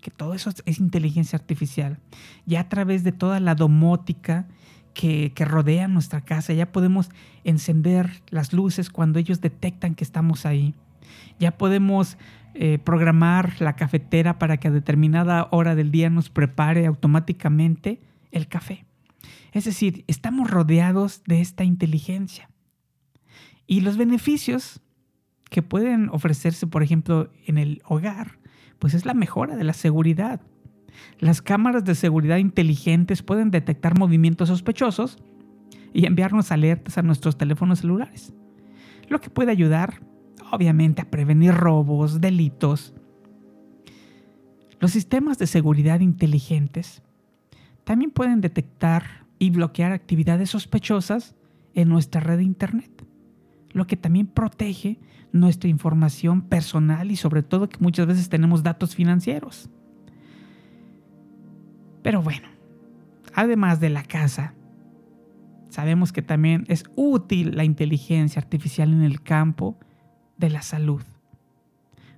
que 0.00 0.10
todo 0.10 0.34
eso 0.34 0.50
es 0.66 0.80
inteligencia 0.80 1.38
artificial, 1.38 2.00
ya 2.46 2.62
a 2.62 2.68
través 2.68 3.04
de 3.04 3.12
toda 3.12 3.38
la 3.38 3.54
domótica 3.54 4.48
que, 4.92 5.32
rodea 5.38 5.86
nuestra 5.86 6.22
casa, 6.22 6.52
ya 6.52 6.72
podemos 6.72 7.10
encender 7.44 8.22
las 8.28 8.52
luces 8.52 8.90
cuando 8.90 9.20
ellos 9.20 9.40
detectan 9.40 9.94
que 9.94 10.02
estamos 10.02 10.44
ahí. 10.44 10.74
Ya 11.38 11.56
podemos 11.56 12.18
eh, 12.54 12.80
programar 12.82 13.60
la 13.60 13.76
cafetera 13.76 14.40
para 14.40 14.56
que 14.56 14.66
a 14.66 14.72
determinada 14.72 15.46
hora 15.52 15.76
del 15.76 15.92
día 15.92 16.10
nos 16.10 16.28
prepare 16.28 16.86
automáticamente 16.86 18.00
el 18.32 18.48
café. 18.48 18.84
Es 19.52 19.64
decir, 19.64 20.04
estamos 20.08 20.50
rodeados 20.50 21.22
de 21.24 21.40
esta 21.40 21.62
inteligencia. 21.62 22.49
Y 23.70 23.82
los 23.82 23.96
beneficios 23.96 24.80
que 25.48 25.62
pueden 25.62 26.08
ofrecerse, 26.08 26.66
por 26.66 26.82
ejemplo, 26.82 27.30
en 27.46 27.56
el 27.56 27.82
hogar, 27.84 28.40
pues 28.80 28.94
es 28.94 29.06
la 29.06 29.14
mejora 29.14 29.54
de 29.54 29.62
la 29.62 29.74
seguridad. 29.74 30.40
Las 31.20 31.40
cámaras 31.40 31.84
de 31.84 31.94
seguridad 31.94 32.38
inteligentes 32.38 33.22
pueden 33.22 33.52
detectar 33.52 33.96
movimientos 33.96 34.48
sospechosos 34.48 35.18
y 35.92 36.04
enviarnos 36.06 36.50
alertas 36.50 36.98
a 36.98 37.02
nuestros 37.02 37.38
teléfonos 37.38 37.78
celulares, 37.78 38.34
lo 39.08 39.20
que 39.20 39.30
puede 39.30 39.52
ayudar, 39.52 40.02
obviamente, 40.50 41.02
a 41.02 41.08
prevenir 41.08 41.54
robos, 41.54 42.20
delitos. 42.20 42.92
Los 44.80 44.90
sistemas 44.90 45.38
de 45.38 45.46
seguridad 45.46 46.00
inteligentes 46.00 47.04
también 47.84 48.10
pueden 48.10 48.40
detectar 48.40 49.28
y 49.38 49.50
bloquear 49.50 49.92
actividades 49.92 50.50
sospechosas 50.50 51.36
en 51.74 51.88
nuestra 51.88 52.20
red 52.20 52.38
de 52.38 52.44
Internet, 52.44 53.06
lo 53.72 53.86
que 53.86 53.96
también 53.96 54.26
protege 54.26 54.98
nuestra 55.32 55.70
información 55.70 56.42
personal 56.42 57.10
y 57.10 57.16
sobre 57.16 57.42
todo 57.42 57.68
que 57.68 57.78
muchas 57.80 58.06
veces 58.06 58.28
tenemos 58.28 58.62
datos 58.62 58.94
financieros. 58.94 59.70
Pero 62.02 62.22
bueno, 62.22 62.48
además 63.34 63.80
de 63.80 63.90
la 63.90 64.02
casa, 64.02 64.54
sabemos 65.68 66.12
que 66.12 66.22
también 66.22 66.64
es 66.68 66.84
útil 66.96 67.56
la 67.56 67.64
inteligencia 67.64 68.40
artificial 68.40 68.92
en 68.92 69.02
el 69.02 69.22
campo 69.22 69.78
de 70.38 70.50
la 70.50 70.62
salud. 70.62 71.02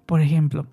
Por 0.07 0.21
ejemplo, 0.21 0.67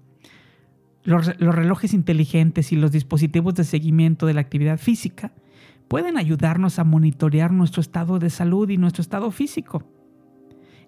los, 1.04 1.28
relojes 1.38 1.94
inteligentes 1.94 2.72
y 2.72 2.76
los 2.76 2.92
dispositivos 2.92 3.56
de 3.56 3.64
seguimiento 3.64 4.26
de 4.26 4.34
la 4.34 4.42
actividad 4.42 4.78
física 4.78 5.32
pueden 5.88 6.18
ayudarnos 6.18 6.78
a 6.78 6.84
monitorear 6.84 7.52
nuestro 7.52 7.82
estado 7.82 8.20
de 8.20 8.30
salud 8.30 8.70
y 8.70 8.78
nuestro 8.78 9.02
estado 9.02 9.32
físico. 9.32 9.84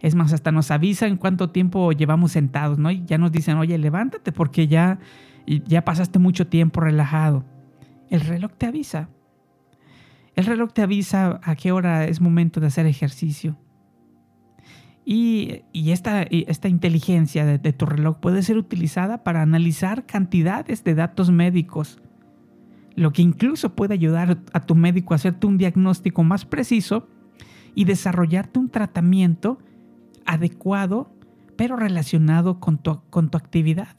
Es 0.02 0.16
más, 0.16 0.34
hasta 0.34 0.52
nos 0.52 0.72
avisan 0.72 1.18
cuánto 1.18 1.52
tiempo 1.52 1.92
llevamos 1.92 2.32
sentados, 2.32 2.80
¿no? 2.80 2.90
Y 2.90 3.04
ya 3.06 3.18
nos 3.18 3.32
dicen, 3.32 3.58
oye, 3.58 3.78
levántate 3.78 4.32
porque 4.32 4.68
ya, 4.68 5.00
ya 5.46 5.86
pasaste 5.86 6.18
mucho 6.18 6.48
tiempo 6.48 6.82
relajado. 6.82 7.46
El 8.10 8.22
reloj 8.22 8.52
te 8.58 8.66
avisa. 8.66 9.10
El 10.36 10.46
reloj 10.46 10.74
te 10.74 10.82
avisa 10.82 11.40
a 11.44 11.56
qué 11.56 11.72
hora 11.72 12.06
es 12.06 12.20
momento 12.20 12.60
de 12.60 12.68
hacer 12.68 12.88
ejercicio. 12.88 13.58
Y, 15.06 15.64
esta, 15.74 16.24
esta, 16.24 16.68
inteligencia 16.68 17.46
de, 17.46 17.58
de 17.58 17.74
tu 17.74 17.86
reloj 17.86 18.18
puede 18.20 18.44
ser 18.44 18.58
utilizada 18.58 19.24
para 19.24 19.42
analizar 19.42 20.06
cantidades 20.06 20.84
de 20.84 20.96
datos 20.96 21.32
médicos, 21.32 22.00
lo 22.96 23.12
que 23.12 23.22
incluso 23.22 23.76
puede 23.76 23.94
ayudar 23.94 24.40
a 24.54 24.60
tu 24.62 24.76
médico 24.76 25.14
a 25.14 25.16
hacerte 25.16 25.48
un 25.48 25.58
diagnóstico 25.58 26.24
más 26.24 26.46
preciso 26.46 27.08
y 27.74 27.86
desarrollarte 27.86 28.60
un 28.60 28.70
tratamiento 28.70 29.58
adecuado, 30.26 31.12
pero 31.56 31.76
relacionado 31.76 32.60
con 32.60 32.78
tu, 32.78 33.02
con 33.10 33.30
tu 33.30 33.38
actividad, 33.38 33.96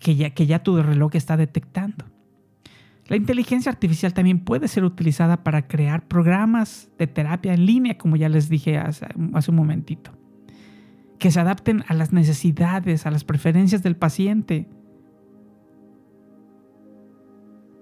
que 0.00 0.16
ya, 0.16 0.30
que 0.30 0.46
ya 0.46 0.62
tu 0.62 0.82
reloj 0.82 1.14
está 1.14 1.36
detectando. 1.36 2.04
La 3.08 3.16
inteligencia 3.16 3.72
artificial 3.72 4.12
también 4.12 4.40
puede 4.40 4.68
ser 4.68 4.84
utilizada 4.84 5.42
para 5.42 5.66
crear 5.66 6.06
programas 6.06 6.90
de 6.98 7.06
terapia 7.06 7.54
en 7.54 7.64
línea, 7.64 7.96
como 7.96 8.16
ya 8.16 8.28
les 8.28 8.50
dije 8.50 8.76
hace, 8.76 9.06
hace 9.32 9.50
un 9.50 9.56
momentito, 9.56 10.12
que 11.18 11.30
se 11.30 11.40
adapten 11.40 11.84
a 11.88 11.94
las 11.94 12.12
necesidades, 12.12 13.06
a 13.06 13.10
las 13.10 13.24
preferencias 13.24 13.82
del 13.82 13.96
paciente. 13.96 14.68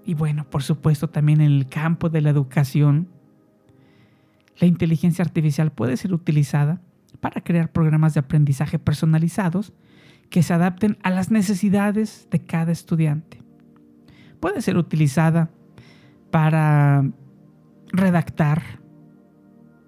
Y 0.05 0.15
bueno, 0.15 0.49
por 0.49 0.63
supuesto 0.63 1.11
también 1.11 1.41
en 1.41 1.51
el 1.51 1.67
campo 1.67 2.09
de 2.09 2.21
la 2.21 2.31
educación, 2.31 3.09
la 4.59 4.69
inteligencia 4.69 5.25
artificial 5.25 5.73
puede 5.73 5.97
ser 5.97 6.15
utilizada 6.15 6.81
para 7.21 7.43
crear 7.43 7.73
programas 7.73 8.15
de 8.15 8.21
aprendizaje 8.21 8.79
personalizados 8.79 9.73
que 10.31 10.43
se 10.43 10.55
adapten 10.55 10.99
a 11.03 11.11
las 11.11 11.31
necesidades 11.31 12.29
de 12.31 12.45
cada 12.45 12.73
estudiante. 12.73 13.43
Puede 14.41 14.61
ser 14.63 14.77
utilizada 14.77 15.51
para 16.31 17.05
redactar, 17.93 18.63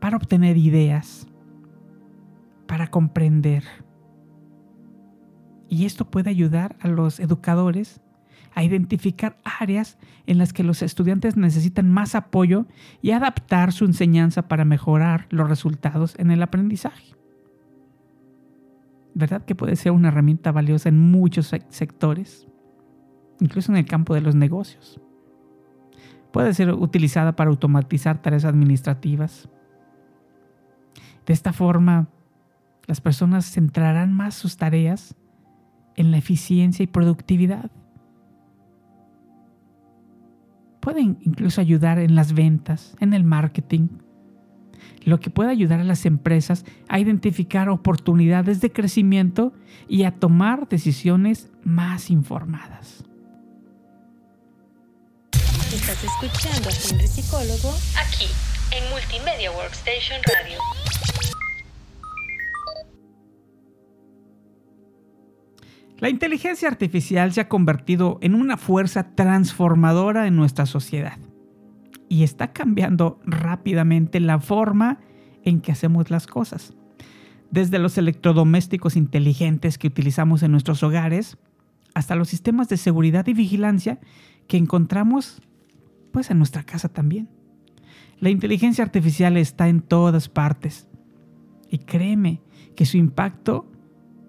para 0.00 0.16
obtener 0.16 0.56
ideas, 0.56 1.26
para 2.66 2.88
comprender. 2.88 3.64
Y 5.68 5.84
esto 5.84 6.08
puede 6.10 6.30
ayudar 6.30 6.76
a 6.80 6.88
los 6.88 7.20
educadores 7.20 8.00
a 8.54 8.64
identificar 8.64 9.36
áreas 9.44 9.98
en 10.26 10.38
las 10.38 10.52
que 10.52 10.64
los 10.64 10.82
estudiantes 10.82 11.36
necesitan 11.36 11.90
más 11.90 12.14
apoyo 12.14 12.66
y 13.02 13.10
adaptar 13.10 13.72
su 13.72 13.84
enseñanza 13.84 14.48
para 14.48 14.64
mejorar 14.64 15.26
los 15.30 15.48
resultados 15.48 16.14
en 16.18 16.30
el 16.30 16.42
aprendizaje. 16.42 17.17
¿Verdad 19.18 19.44
que 19.44 19.56
puede 19.56 19.74
ser 19.74 19.90
una 19.90 20.08
herramienta 20.08 20.52
valiosa 20.52 20.90
en 20.90 21.10
muchos 21.10 21.52
sectores? 21.70 22.46
Incluso 23.40 23.72
en 23.72 23.78
el 23.78 23.84
campo 23.84 24.14
de 24.14 24.20
los 24.20 24.36
negocios. 24.36 25.00
Puede 26.32 26.54
ser 26.54 26.72
utilizada 26.72 27.34
para 27.34 27.50
automatizar 27.50 28.22
tareas 28.22 28.44
administrativas. 28.44 29.48
De 31.26 31.32
esta 31.32 31.52
forma, 31.52 32.06
las 32.86 33.00
personas 33.00 33.50
centrarán 33.50 34.12
más 34.12 34.36
sus 34.36 34.56
tareas 34.56 35.16
en 35.96 36.12
la 36.12 36.18
eficiencia 36.18 36.84
y 36.84 36.86
productividad. 36.86 37.72
Pueden 40.78 41.18
incluso 41.22 41.60
ayudar 41.60 41.98
en 41.98 42.14
las 42.14 42.34
ventas, 42.34 42.96
en 43.00 43.14
el 43.14 43.24
marketing, 43.24 43.88
lo 45.04 45.20
que 45.20 45.30
puede 45.30 45.50
ayudar 45.50 45.80
a 45.80 45.84
las 45.84 46.06
empresas 46.06 46.64
a 46.88 46.98
identificar 46.98 47.68
oportunidades 47.68 48.60
de 48.60 48.72
crecimiento 48.72 49.52
y 49.88 50.04
a 50.04 50.12
tomar 50.12 50.68
decisiones 50.68 51.50
más 51.64 52.10
informadas. 52.10 53.04
Estás 55.32 56.02
escuchando 56.04 56.68
a 56.68 56.72
Psicólogo 56.72 57.74
aquí 57.96 58.26
en 58.72 58.90
Multimedia 58.90 59.50
Workstation 59.52 60.20
Radio. 60.24 60.58
La 65.98 66.08
inteligencia 66.08 66.68
artificial 66.68 67.32
se 67.32 67.40
ha 67.40 67.48
convertido 67.48 68.18
en 68.22 68.34
una 68.34 68.56
fuerza 68.56 69.14
transformadora 69.14 70.26
en 70.26 70.36
nuestra 70.36 70.64
sociedad 70.64 71.18
y 72.08 72.22
está 72.22 72.52
cambiando 72.52 73.20
rápidamente 73.24 74.20
la 74.20 74.40
forma 74.40 75.00
en 75.42 75.60
que 75.60 75.72
hacemos 75.72 76.10
las 76.10 76.26
cosas. 76.26 76.74
Desde 77.50 77.78
los 77.78 77.96
electrodomésticos 77.98 78.96
inteligentes 78.96 79.78
que 79.78 79.86
utilizamos 79.86 80.42
en 80.42 80.52
nuestros 80.52 80.82
hogares 80.82 81.38
hasta 81.94 82.14
los 82.14 82.28
sistemas 82.28 82.68
de 82.68 82.76
seguridad 82.76 83.26
y 83.26 83.32
vigilancia 83.32 83.98
que 84.46 84.56
encontramos 84.56 85.42
pues 86.12 86.30
en 86.30 86.38
nuestra 86.38 86.62
casa 86.62 86.88
también. 86.88 87.28
La 88.20 88.30
inteligencia 88.30 88.84
artificial 88.84 89.36
está 89.36 89.68
en 89.68 89.80
todas 89.80 90.28
partes 90.28 90.88
y 91.70 91.78
créeme 91.78 92.40
que 92.74 92.86
su 92.86 92.96
impacto 92.96 93.70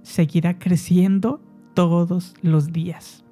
seguirá 0.04 0.60
creciendo 0.60 1.42
todos 1.74 2.36
los 2.42 2.72
días. 2.72 3.24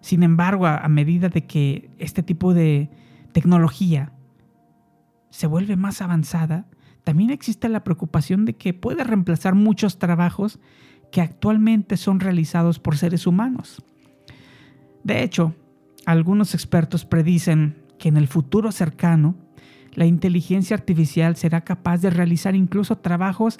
Sin 0.00 0.22
embargo, 0.22 0.66
a, 0.66 0.88
medida 0.88 1.28
de 1.28 1.46
que 1.46 1.90
este 1.98 2.22
tipo 2.22 2.54
de 2.54 2.90
tecnología 3.30 4.12
se 5.30 5.46
vuelve 5.46 5.76
más 5.76 6.02
avanzada, 6.02 6.66
también 7.04 7.30
existe 7.30 7.68
la 7.68 7.84
preocupación 7.84 8.44
de 8.44 8.54
que 8.56 8.74
puede 8.74 9.04
reemplazar 9.04 9.54
muchos 9.54 9.98
trabajos 9.98 10.58
que 11.10 11.20
actualmente 11.20 11.96
son 11.96 12.20
realizados 12.20 12.78
por 12.78 12.96
seres 12.96 13.26
humanos. 13.26 13.82
De 15.02 15.22
hecho, 15.22 15.54
algunos 16.06 16.54
expertos 16.54 17.04
predicen 17.04 17.76
que 17.98 18.08
en 18.08 18.16
el 18.16 18.28
futuro 18.28 18.72
cercano, 18.72 19.34
la 19.94 20.06
inteligencia 20.06 20.76
artificial 20.76 21.36
será 21.36 21.62
capaz 21.62 21.98
de 21.98 22.10
realizar 22.10 22.54
incluso 22.54 22.98
trabajos 22.98 23.58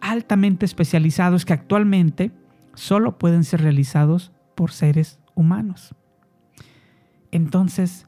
altamente 0.00 0.64
especializados 0.64 1.44
que 1.44 1.52
actualmente 1.52 2.32
solo 2.74 3.18
pueden 3.18 3.44
ser 3.44 3.62
realizados 3.62 4.32
por 4.54 4.72
seres 4.72 5.18
humanos. 5.34 5.94
Entonces, 7.30 8.06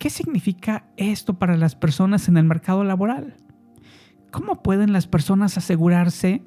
¿Qué 0.00 0.08
significa 0.08 0.86
esto 0.96 1.34
para 1.34 1.58
las 1.58 1.76
personas 1.76 2.26
en 2.28 2.38
el 2.38 2.44
mercado 2.44 2.84
laboral? 2.84 3.36
¿Cómo 4.30 4.62
pueden 4.62 4.94
las 4.94 5.06
personas 5.06 5.58
asegurarse 5.58 6.42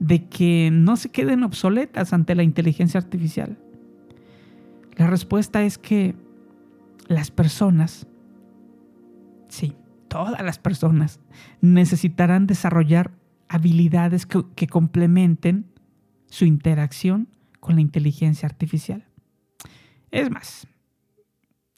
de 0.00 0.26
que 0.26 0.70
no 0.72 0.96
se 0.96 1.10
queden 1.10 1.44
obsoletas 1.44 2.12
ante 2.12 2.34
la 2.34 2.42
inteligencia 2.42 2.98
artificial? 2.98 3.56
La 4.96 5.06
respuesta 5.06 5.62
es 5.62 5.78
que 5.78 6.16
las 7.06 7.30
personas, 7.30 8.08
sí, 9.46 9.76
todas 10.08 10.42
las 10.42 10.58
personas, 10.58 11.20
necesitarán 11.60 12.48
desarrollar 12.48 13.12
habilidades 13.48 14.26
que, 14.26 14.66
complementen 14.66 15.66
su 16.26 16.46
interacción 16.46 17.28
con 17.60 17.76
la 17.76 17.80
inteligencia 17.80 18.48
artificial. 18.48 19.06
Es 20.10 20.32
más, 20.32 20.66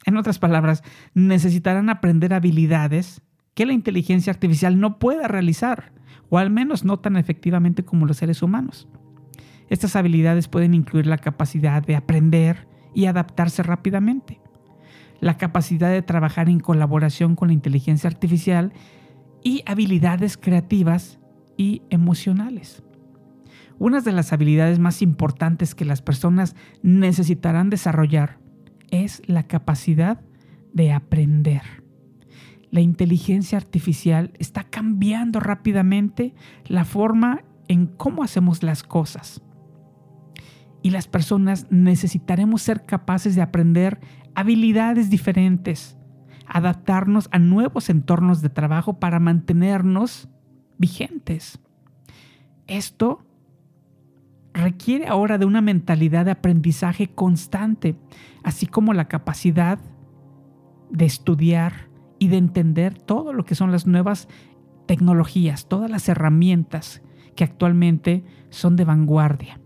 en 0.05 0.17
otras 0.17 0.39
palabras, 0.39 0.83
necesitarán 1.13 1.89
aprender 1.89 2.33
habilidades 2.33 3.21
que 3.53 3.65
la 3.65 3.73
inteligencia 3.73 4.31
artificial 4.31 4.79
no 4.79 4.97
pueda 4.97 5.27
realizar, 5.27 5.91
o 6.29 6.37
al 6.37 6.49
menos 6.49 6.83
no 6.83 6.99
tan 6.99 7.17
efectivamente 7.17 7.83
como 7.83 8.05
los 8.05 8.17
seres 8.17 8.41
humanos. 8.41 8.87
Estas 9.69 9.95
habilidades 9.95 10.47
pueden 10.47 10.73
incluir 10.73 11.07
la 11.07 11.17
capacidad 11.17 11.81
de 11.81 11.95
aprender 11.95 12.67
y 12.93 13.05
adaptarse 13.05 13.63
rápidamente, 13.63 14.41
la 15.19 15.37
capacidad 15.37 15.91
de 15.91 16.01
trabajar 16.01 16.49
en 16.49 16.59
colaboración 16.59 17.35
con 17.35 17.49
la 17.49 17.53
inteligencia 17.53 18.09
artificial 18.09 18.73
y 19.43 19.63
habilidades 19.65 20.37
creativas 20.37 21.19
y 21.57 21.83
emocionales. 21.89 22.83
Una 23.77 24.01
de 24.01 24.11
las 24.11 24.33
habilidades 24.33 24.79
más 24.79 25.01
importantes 25.01 25.73
que 25.73 25.85
las 25.85 26.01
personas 26.01 26.55
necesitarán 26.83 27.69
desarrollar 27.69 28.40
es 28.91 29.21
la 29.27 29.43
capacidad 29.43 30.21
de 30.73 30.91
aprender. 30.93 31.61
La 32.69 32.79
inteligencia 32.79 33.57
artificial 33.57 34.31
está 34.39 34.63
cambiando 34.63 35.39
rápidamente 35.39 36.33
la 36.65 36.85
forma 36.85 37.43
en 37.67 37.87
cómo 37.87 38.23
hacemos 38.23 38.63
las 38.63 38.83
cosas. 38.83 39.41
Y 40.81 40.91
las 40.91 41.07
personas 41.07 41.67
necesitaremos 41.69 42.61
ser 42.61 42.85
capaces 42.85 43.35
de 43.35 43.41
aprender 43.41 43.99
habilidades 44.35 45.09
diferentes, 45.09 45.97
adaptarnos 46.47 47.27
a 47.31 47.39
nuevos 47.39 47.89
entornos 47.89 48.41
de 48.41 48.49
trabajo 48.49 48.99
para 48.99 49.19
mantenernos 49.19 50.29
vigentes. 50.77 51.59
Esto 52.67 53.25
requiere 54.53 55.07
ahora 55.07 55.37
de 55.37 55.45
una 55.45 55.61
mentalidad 55.61 56.25
de 56.25 56.31
aprendizaje 56.31 57.09
constante, 57.09 57.95
así 58.43 58.65
como 58.65 58.93
la 58.93 59.07
capacidad 59.07 59.79
de 60.89 61.05
estudiar 61.05 61.89
y 62.19 62.27
de 62.27 62.37
entender 62.37 62.97
todo 62.97 63.33
lo 63.33 63.45
que 63.45 63.55
son 63.55 63.71
las 63.71 63.87
nuevas 63.87 64.27
tecnologías, 64.85 65.67
todas 65.67 65.89
las 65.89 66.07
herramientas 66.09 67.01
que 67.35 67.43
actualmente 67.43 68.23
son 68.49 68.75
de 68.75 68.85
vanguardia. 68.85 69.59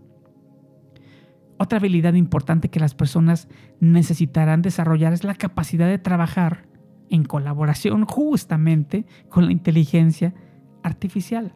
Otra 1.58 1.78
habilidad 1.78 2.14
importante 2.14 2.68
que 2.68 2.80
las 2.80 2.94
personas 2.94 3.48
necesitarán 3.80 4.62
desarrollar 4.62 5.12
es 5.12 5.24
la 5.24 5.34
capacidad 5.34 5.88
de 5.88 5.98
trabajar 5.98 6.68
en 7.08 7.24
colaboración 7.24 8.04
justamente 8.04 9.06
con 9.28 9.46
la 9.46 9.52
inteligencia 9.52 10.34
artificial. 10.82 11.54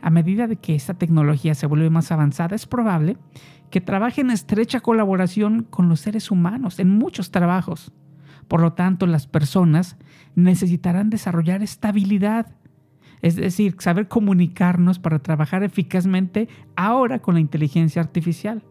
A 0.00 0.10
medida 0.10 0.46
de 0.46 0.56
que 0.56 0.74
esta 0.74 0.94
tecnología 0.94 1.54
se 1.54 1.66
vuelve 1.66 1.90
más 1.90 2.10
avanzada, 2.10 2.56
es 2.56 2.66
probable 2.66 3.16
que 3.72 3.80
trabaje 3.80 4.20
en 4.20 4.30
estrecha 4.30 4.80
colaboración 4.80 5.64
con 5.64 5.88
los 5.88 6.00
seres 6.00 6.30
humanos 6.30 6.78
en 6.78 6.90
muchos 6.90 7.30
trabajos. 7.30 7.90
Por 8.46 8.60
lo 8.60 8.74
tanto, 8.74 9.06
las 9.06 9.26
personas 9.26 9.96
necesitarán 10.34 11.08
desarrollar 11.08 11.62
estabilidad, 11.62 12.54
es 13.22 13.34
decir, 13.34 13.74
saber 13.78 14.08
comunicarnos 14.08 14.98
para 14.98 15.20
trabajar 15.20 15.62
eficazmente 15.62 16.48
ahora 16.76 17.20
con 17.20 17.34
la 17.34 17.40
inteligencia 17.40 18.02
artificial. 18.02 18.62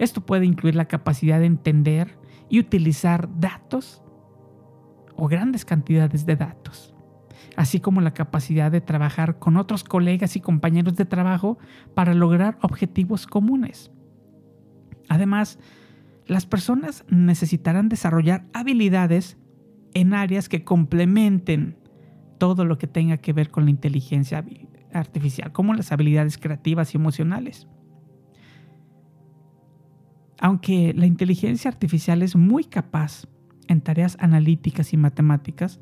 Esto 0.00 0.26
puede 0.26 0.44
incluir 0.44 0.74
la 0.74 0.88
capacidad 0.88 1.38
de 1.38 1.46
entender 1.46 2.18
y 2.48 2.58
utilizar 2.58 3.28
datos 3.38 4.02
o 5.14 5.28
grandes 5.28 5.64
cantidades 5.64 6.26
de 6.26 6.34
datos, 6.34 6.96
así 7.58 7.80
como 7.80 8.00
la 8.00 8.14
capacidad 8.14 8.70
de 8.70 8.80
trabajar 8.80 9.40
con 9.40 9.56
otros 9.56 9.82
colegas 9.82 10.36
y 10.36 10.40
compañeros 10.40 10.94
de 10.94 11.04
trabajo 11.04 11.58
para 11.92 12.14
lograr 12.14 12.56
objetivos 12.62 13.26
comunes. 13.26 13.90
Además, 15.08 15.58
las 16.28 16.46
personas 16.46 17.04
necesitarán 17.08 17.88
desarrollar 17.88 18.46
habilidades 18.52 19.38
en 19.92 20.14
áreas 20.14 20.48
que 20.48 20.62
complementen 20.62 21.76
todo 22.38 22.64
lo 22.64 22.78
que 22.78 22.86
tenga 22.86 23.16
que 23.16 23.32
ver 23.32 23.50
con 23.50 23.64
la 23.64 23.70
inteligencia 23.70 24.44
artificial, 24.92 25.50
como 25.50 25.74
las 25.74 25.90
habilidades 25.90 26.38
creativas 26.38 26.94
y 26.94 26.96
emocionales. 26.96 27.66
Aunque 30.38 30.94
la 30.94 31.06
inteligencia 31.06 31.68
artificial 31.68 32.22
es 32.22 32.36
muy 32.36 32.62
capaz 32.62 33.26
en 33.66 33.80
tareas 33.80 34.16
analíticas 34.20 34.92
y 34.92 34.96
matemáticas, 34.96 35.80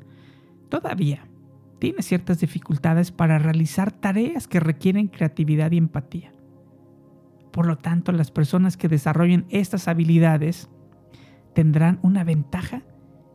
todavía 0.69 1.27
tiene 1.79 2.01
ciertas 2.01 2.39
dificultades 2.39 3.11
para 3.11 3.39
realizar 3.39 3.91
tareas 3.91 4.47
que 4.47 4.59
requieren 4.59 5.07
creatividad 5.07 5.71
y 5.71 5.77
empatía. 5.77 6.31
Por 7.51 7.65
lo 7.65 7.77
tanto, 7.77 8.11
las 8.11 8.31
personas 8.31 8.77
que 8.77 8.87
desarrollen 8.87 9.45
estas 9.49 9.87
habilidades 9.87 10.69
tendrán 11.53 11.99
una 12.01 12.23
ventaja 12.23 12.83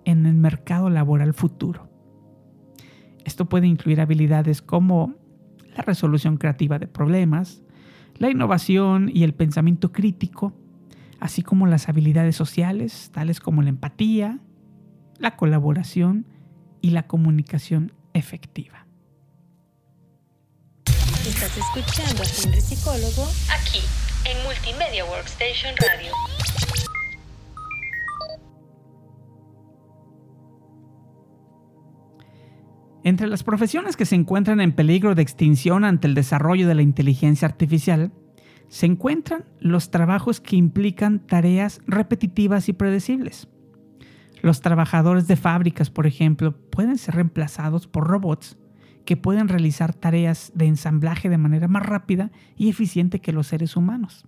en 0.04 0.26
el 0.26 0.34
mercado 0.34 0.90
laboral 0.90 1.34
futuro. 1.34 1.88
Esto 3.24 3.48
puede 3.48 3.66
incluir 3.66 4.00
habilidades 4.00 4.62
como 4.62 5.14
la 5.76 5.82
resolución 5.82 6.36
creativa 6.36 6.78
de 6.78 6.86
problemas, 6.86 7.62
la 8.16 8.30
innovación 8.30 9.10
y 9.12 9.22
el 9.22 9.34
pensamiento 9.34 9.92
crítico, 9.92 10.52
así 11.20 11.42
como 11.42 11.66
las 11.66 11.88
habilidades 11.88 12.36
sociales, 12.36 13.10
tales 13.12 13.40
como 13.40 13.62
la 13.62 13.70
empatía, 13.70 14.40
la 15.18 15.36
colaboración 15.36 16.26
y 16.80 16.90
la 16.90 17.06
comunicación 17.06 17.92
efectiva. 18.14 18.86
Estás 21.26 21.56
escuchando 21.56 22.22
a 22.22 22.26
Henry 22.26 22.60
Psicólogo 22.60 23.28
aquí 23.50 23.80
en 24.24 24.42
Multimedia 24.44 25.04
Workstation 25.04 25.74
Radio. 25.76 26.12
Entre 33.04 33.26
las 33.26 33.42
profesiones 33.42 33.96
que 33.96 34.06
se 34.06 34.14
encuentran 34.14 34.60
en 34.60 34.72
peligro 34.72 35.14
de 35.14 35.22
extinción 35.22 35.84
ante 35.84 36.06
el 36.06 36.14
desarrollo 36.14 36.68
de 36.68 36.74
la 36.74 36.82
inteligencia 36.82 37.48
artificial 37.48 38.12
se 38.68 38.86
encuentran 38.86 39.44
los 39.58 39.90
trabajos 39.90 40.40
que 40.40 40.56
implican 40.56 41.26
tareas 41.26 41.80
repetitivas 41.86 42.68
y 42.68 42.72
predecibles. 42.72 43.48
Los 44.42 44.60
trabajadores 44.60 45.26
de 45.26 45.36
fábricas, 45.36 45.88
por 45.88 46.06
ejemplo, 46.06 46.54
pueden 46.70 46.98
ser 46.98 47.14
reemplazados 47.14 47.86
por 47.86 48.06
robots 48.06 48.58
que 49.06 49.16
pueden 49.16 49.48
realizar 49.48 49.94
tareas 49.94 50.52
de 50.54 50.66
ensamblaje 50.66 51.28
de 51.28 51.38
manera 51.38 51.66
más 51.66 51.84
rápida 51.84 52.30
y 52.56 52.68
eficiente 52.68 53.20
que 53.20 53.32
los 53.32 53.46
seres 53.46 53.76
humanos. 53.76 54.26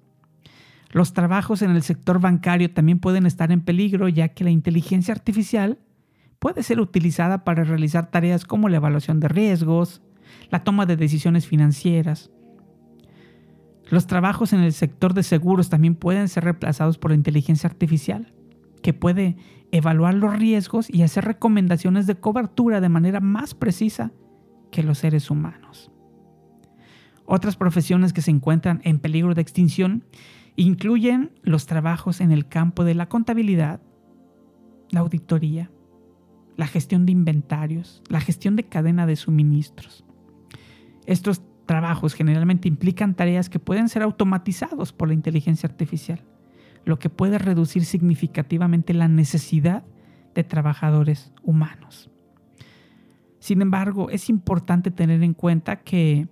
Los 0.91 1.13
trabajos 1.13 1.61
en 1.63 1.73
el 1.73 1.83
sector 1.83 2.21
bancario 2.21 2.73
también 2.73 3.01
pueden 3.01 3.27
estar 3.27 3.53
en 3.53 3.61
peligro 3.61 4.09
ya 4.09 4.29
que 4.29 4.45
la 4.45 4.51
inteligencia 4.51 5.13
artificial 5.13 5.79
puede 6.39 6.63
ser 6.63 6.81
utilizada 6.81 7.45
para 7.45 7.65
realizar 7.65 8.11
tareas 8.11 8.45
como 8.45 8.69
la 8.69 8.77
evaluación 8.77 9.21
de 9.21 9.29
riesgos, 9.29 10.03
la 10.51 10.65
toma 10.65 10.87
de 10.87 10.97
decisiones 10.97 11.47
financieras, 11.47 12.31
los 13.91 14.07
trabajos 14.07 14.53
en 14.53 14.61
el 14.61 14.73
sector 14.73 15.15
de 15.15 15.23
seguros 15.23 15.69
también 15.69 15.95
pueden 15.95 16.29
ser 16.29 16.45
reemplazados 16.45 16.99
por 16.99 17.11
la 17.11 17.17
inteligencia 17.17 17.69
artificial, 17.69 18.33
que 18.83 18.95
puede 18.95 19.37
evaluar 19.75 20.15
los 20.15 20.39
riesgos 20.39 20.89
y 20.89 21.03
hacer 21.03 21.25
recomendaciones 21.25 22.07
de 22.07 22.15
cobertura 22.15 22.81
de 22.81 22.89
manera 22.89 23.19
más 23.19 23.55
precisa 23.55 24.13
que 24.71 24.85
los 24.85 24.99
seres 24.99 25.33
humanos. 25.33 25.91
Otras 27.27 27.57
profesiones 27.57 28.13
que 28.13 28.23
se 28.23 28.31
encuentran 28.31 28.81
en 28.85 29.01
peligro 29.01 29.35
de 29.35 29.43
extinción 29.43 30.05
incluyen 30.55 31.33
los 31.43 31.67
trabajos 31.67 32.21
en 32.21 32.31
el 32.31 32.47
campo 32.47 32.85
de 32.85 32.95
la 32.95 33.09
contabilidad, 33.09 33.81
la 34.91 35.01
auditoría, 35.01 35.73
la 36.57 36.69
gestión 36.69 37.05
de 37.05 37.11
inventarios, 37.11 38.01
la 38.09 38.21
gestión 38.21 38.55
de 38.55 38.69
cadena 38.69 39.07
de 39.07 39.17
suministros. 39.17 40.05
Estos 41.05 41.43
trabajos 41.67 42.15
generalmente 42.15 42.69
implican 42.69 43.17
tareas 43.17 43.51
que 43.51 43.59
pueden 43.59 43.89
ser 43.89 44.03
automatizados 44.03 44.93
por 44.93 45.09
la 45.09 45.15
inteligencia 45.15 45.69
artificial, 45.69 46.23
lo 46.85 46.99
que 46.99 47.11
puede 47.11 47.39
reducir 47.39 47.85
significativamente 47.85 48.95
la 48.95 49.09
necesidad 49.09 49.85
de 50.35 50.45
trabajadores 50.45 51.33
humanos. 51.43 52.11
Sin 53.39 53.63
embargo, 53.63 54.11
es 54.11 54.31
importante 54.31 54.91
tener 54.91 55.23
en 55.23 55.35
cuenta 55.35 55.77
que 55.77 56.29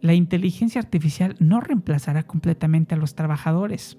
la 0.00 0.14
inteligencia 0.14 0.80
artificial 0.80 1.36
no 1.38 1.60
reemplazará 1.60 2.24
completamente 2.24 2.94
a 2.94 2.98
los 2.98 3.14
trabajadores. 3.14 3.98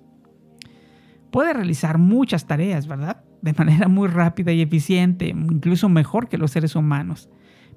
Puede 1.32 1.54
realizar 1.54 1.98
muchas 1.98 2.48
tareas, 2.48 2.88
¿verdad? 2.88 3.24
De 3.42 3.54
manera 3.54 3.88
muy 3.88 4.08
rápida 4.08 4.52
y 4.52 4.62
eficiente, 4.62 5.30
incluso 5.30 5.88
mejor 5.90 6.28
que 6.28 6.38
los 6.38 6.52
seres 6.52 6.76
humanos. 6.76 7.30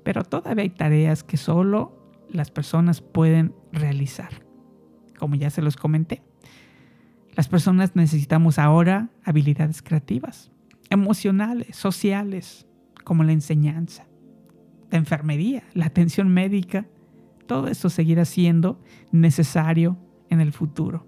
Pero 0.02 0.24
todavía 0.24 0.64
hay 0.64 0.70
tareas 0.70 1.22
que 1.22 1.36
solo 1.36 2.12
las 2.28 2.50
personas 2.50 3.00
pueden 3.00 3.54
realizar. 3.72 4.44
Como 5.18 5.36
ya 5.36 5.50
se 5.50 5.62
los 5.62 5.76
comenté, 5.76 6.22
las 7.34 7.48
personas 7.48 7.96
necesitamos 7.96 8.58
ahora 8.58 9.10
habilidades 9.24 9.82
creativas, 9.82 10.52
emocionales, 10.90 11.76
sociales, 11.76 12.66
como 13.02 13.24
la 13.24 13.32
enseñanza, 13.32 14.06
la 14.90 14.98
enfermería, 14.98 15.64
la 15.74 15.86
atención 15.86 16.28
médica. 16.28 16.86
Todo 17.46 17.68
esto 17.68 17.90
seguirá 17.90 18.24
siendo 18.24 18.80
necesario 19.10 19.98
en 20.30 20.40
el 20.40 20.52
futuro. 20.52 21.06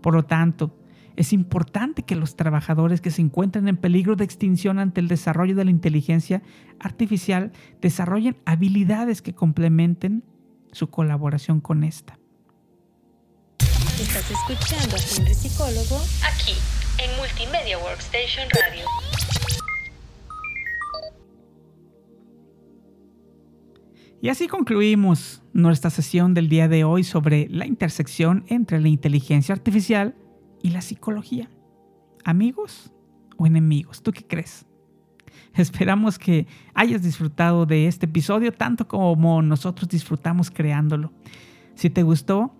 Por 0.00 0.14
lo 0.14 0.24
tanto, 0.24 0.76
es 1.14 1.32
importante 1.32 2.02
que 2.02 2.16
los 2.16 2.36
trabajadores 2.36 3.00
que 3.00 3.10
se 3.10 3.22
encuentran 3.22 3.68
en 3.68 3.76
peligro 3.76 4.16
de 4.16 4.24
extinción 4.24 4.78
ante 4.78 5.00
el 5.00 5.08
desarrollo 5.08 5.54
de 5.54 5.64
la 5.64 5.70
inteligencia 5.70 6.42
artificial 6.80 7.52
desarrollen 7.80 8.36
habilidades 8.44 9.22
que 9.22 9.34
complementen 9.34 10.24
su 10.72 10.88
colaboración 10.88 11.60
con 11.60 11.84
esta. 11.84 12.18
Estás 14.14 14.30
escuchando 14.30 14.94
a 14.94 14.98
Henry 14.98 15.32
Psicólogo 15.32 15.96
aquí 16.22 16.52
en 17.02 17.16
Multimedia 17.16 17.78
Workstation 17.78 18.46
Radio. 18.50 18.84
Y 24.20 24.28
así 24.28 24.48
concluimos 24.48 25.42
nuestra 25.54 25.88
sesión 25.88 26.34
del 26.34 26.50
día 26.50 26.68
de 26.68 26.84
hoy 26.84 27.04
sobre 27.04 27.48
la 27.48 27.64
intersección 27.64 28.44
entre 28.48 28.82
la 28.82 28.88
inteligencia 28.88 29.54
artificial 29.54 30.14
y 30.62 30.72
la 30.72 30.82
psicología. 30.82 31.48
¿Amigos 32.22 32.92
o 33.38 33.46
enemigos? 33.46 34.02
¿Tú 34.02 34.12
qué 34.12 34.26
crees? 34.26 34.66
Esperamos 35.54 36.18
que 36.18 36.46
hayas 36.74 37.02
disfrutado 37.02 37.64
de 37.64 37.86
este 37.86 38.04
episodio 38.04 38.52
tanto 38.52 38.86
como 38.86 39.40
nosotros 39.40 39.88
disfrutamos 39.88 40.50
creándolo. 40.50 41.14
Si 41.76 41.88
te 41.88 42.02
gustó 42.02 42.54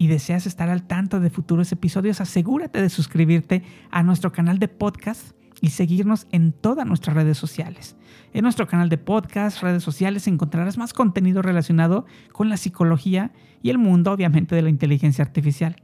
y 0.00 0.06
deseas 0.06 0.46
estar 0.46 0.70
al 0.70 0.84
tanto 0.84 1.20
de 1.20 1.28
futuros 1.28 1.70
episodios, 1.72 2.22
asegúrate 2.22 2.80
de 2.80 2.88
suscribirte 2.88 3.62
a 3.90 4.02
nuestro 4.02 4.32
canal 4.32 4.58
de 4.58 4.66
podcast 4.66 5.32
y 5.60 5.68
seguirnos 5.68 6.26
en 6.32 6.52
todas 6.52 6.86
nuestras 6.86 7.14
redes 7.14 7.36
sociales. 7.36 7.96
En 8.32 8.44
nuestro 8.44 8.66
canal 8.66 8.88
de 8.88 8.96
podcast, 8.96 9.62
redes 9.62 9.82
sociales, 9.82 10.26
encontrarás 10.26 10.78
más 10.78 10.94
contenido 10.94 11.42
relacionado 11.42 12.06
con 12.32 12.48
la 12.48 12.56
psicología 12.56 13.32
y 13.60 13.68
el 13.68 13.76
mundo, 13.76 14.10
obviamente, 14.10 14.54
de 14.54 14.62
la 14.62 14.70
inteligencia 14.70 15.22
artificial. 15.22 15.76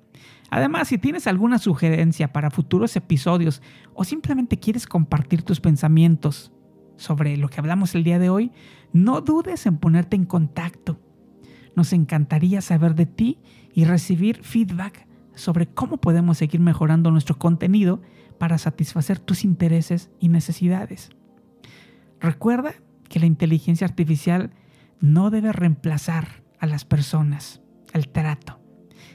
Además, 0.48 0.88
si 0.88 0.96
tienes 0.96 1.26
alguna 1.26 1.58
sugerencia 1.58 2.32
para 2.32 2.50
futuros 2.50 2.96
episodios 2.96 3.60
o 3.92 4.04
simplemente 4.04 4.58
quieres 4.58 4.86
compartir 4.86 5.42
tus 5.42 5.60
pensamientos 5.60 6.52
sobre 6.96 7.36
lo 7.36 7.50
que 7.50 7.60
hablamos 7.60 7.94
el 7.94 8.02
día 8.02 8.18
de 8.18 8.30
hoy, 8.30 8.50
no 8.94 9.20
dudes 9.20 9.66
en 9.66 9.76
ponerte 9.76 10.16
en 10.16 10.24
contacto. 10.24 10.98
Nos 11.74 11.92
encantaría 11.92 12.62
saber 12.62 12.94
de 12.94 13.04
ti 13.04 13.38
y 13.76 13.84
recibir 13.84 14.42
feedback 14.42 15.06
sobre 15.36 15.68
cómo 15.68 15.98
podemos 15.98 16.38
seguir 16.38 16.60
mejorando 16.60 17.12
nuestro 17.12 17.38
contenido 17.38 18.02
para 18.38 18.58
satisfacer 18.58 19.20
tus 19.20 19.44
intereses 19.44 20.10
y 20.18 20.30
necesidades. 20.30 21.10
Recuerda 22.18 22.74
que 23.08 23.20
la 23.20 23.26
inteligencia 23.26 23.86
artificial 23.86 24.50
no 24.98 25.30
debe 25.30 25.52
reemplazar 25.52 26.42
a 26.58 26.66
las 26.66 26.84
personas, 26.84 27.62
al 27.92 28.08
trato 28.08 28.66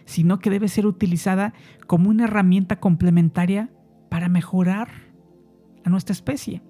sino 0.06 0.40
que 0.40 0.50
debe 0.50 0.68
ser 0.68 0.86
utilizada 0.86 1.54
como 1.88 2.10
una 2.10 2.26
herramienta 2.26 2.80
complementaria 2.80 3.70
para 4.10 4.30
mejorar 4.30 4.90
a 5.84 5.90
nuestra 5.90 6.14
especie. 6.14 6.62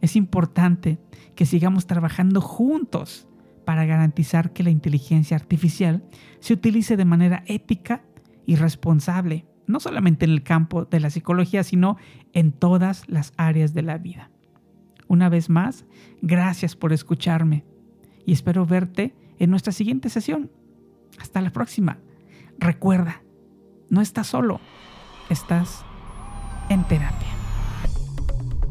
Es 0.00 0.16
importante 0.16 0.98
que 1.34 1.46
sigamos 1.46 1.86
trabajando 1.86 2.40
juntos 2.40 3.27
para 3.68 3.84
garantizar 3.84 4.54
que 4.54 4.62
la 4.62 4.70
inteligencia 4.70 5.36
artificial 5.36 6.02
se 6.40 6.54
utilice 6.54 6.96
de 6.96 7.04
manera 7.04 7.42
ética 7.44 8.02
y 8.46 8.56
responsable, 8.56 9.44
no 9.66 9.78
solamente 9.78 10.24
en 10.24 10.30
el 10.30 10.42
campo 10.42 10.86
de 10.86 11.00
la 11.00 11.10
psicología, 11.10 11.62
sino 11.62 11.98
en 12.32 12.52
todas 12.52 13.06
las 13.10 13.34
áreas 13.36 13.74
de 13.74 13.82
la 13.82 13.98
vida. 13.98 14.30
Una 15.06 15.28
vez 15.28 15.50
más, 15.50 15.84
gracias 16.22 16.76
por 16.76 16.94
escucharme 16.94 17.66
y 18.24 18.32
espero 18.32 18.64
verte 18.64 19.14
en 19.38 19.50
nuestra 19.50 19.74
siguiente 19.74 20.08
sesión. 20.08 20.50
Hasta 21.18 21.42
la 21.42 21.50
próxima. 21.50 21.98
Recuerda, 22.58 23.20
no 23.90 24.00
estás 24.00 24.28
solo, 24.28 24.62
estás 25.28 25.84
en 26.70 26.84
terapia. 26.84 27.28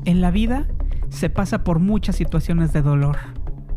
En 0.05 0.21
la 0.21 0.31
vida 0.31 0.67
se 1.10 1.29
pasa 1.29 1.63
por 1.63 1.77
muchas 1.77 2.15
situaciones 2.15 2.73
de 2.73 2.81
dolor, 2.81 3.37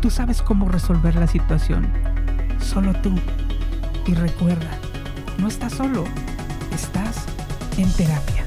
Tú 0.00 0.08
sabes 0.08 0.40
cómo 0.40 0.66
resolver 0.68 1.14
la 1.14 1.26
situación. 1.26 1.86
Solo 2.58 2.94
tú. 3.02 3.14
Y 4.06 4.14
recuerda, 4.14 4.70
no 5.38 5.46
estás 5.46 5.74
solo, 5.74 6.04
estás 6.72 7.26
en 7.76 7.92
terapia. 7.92 8.39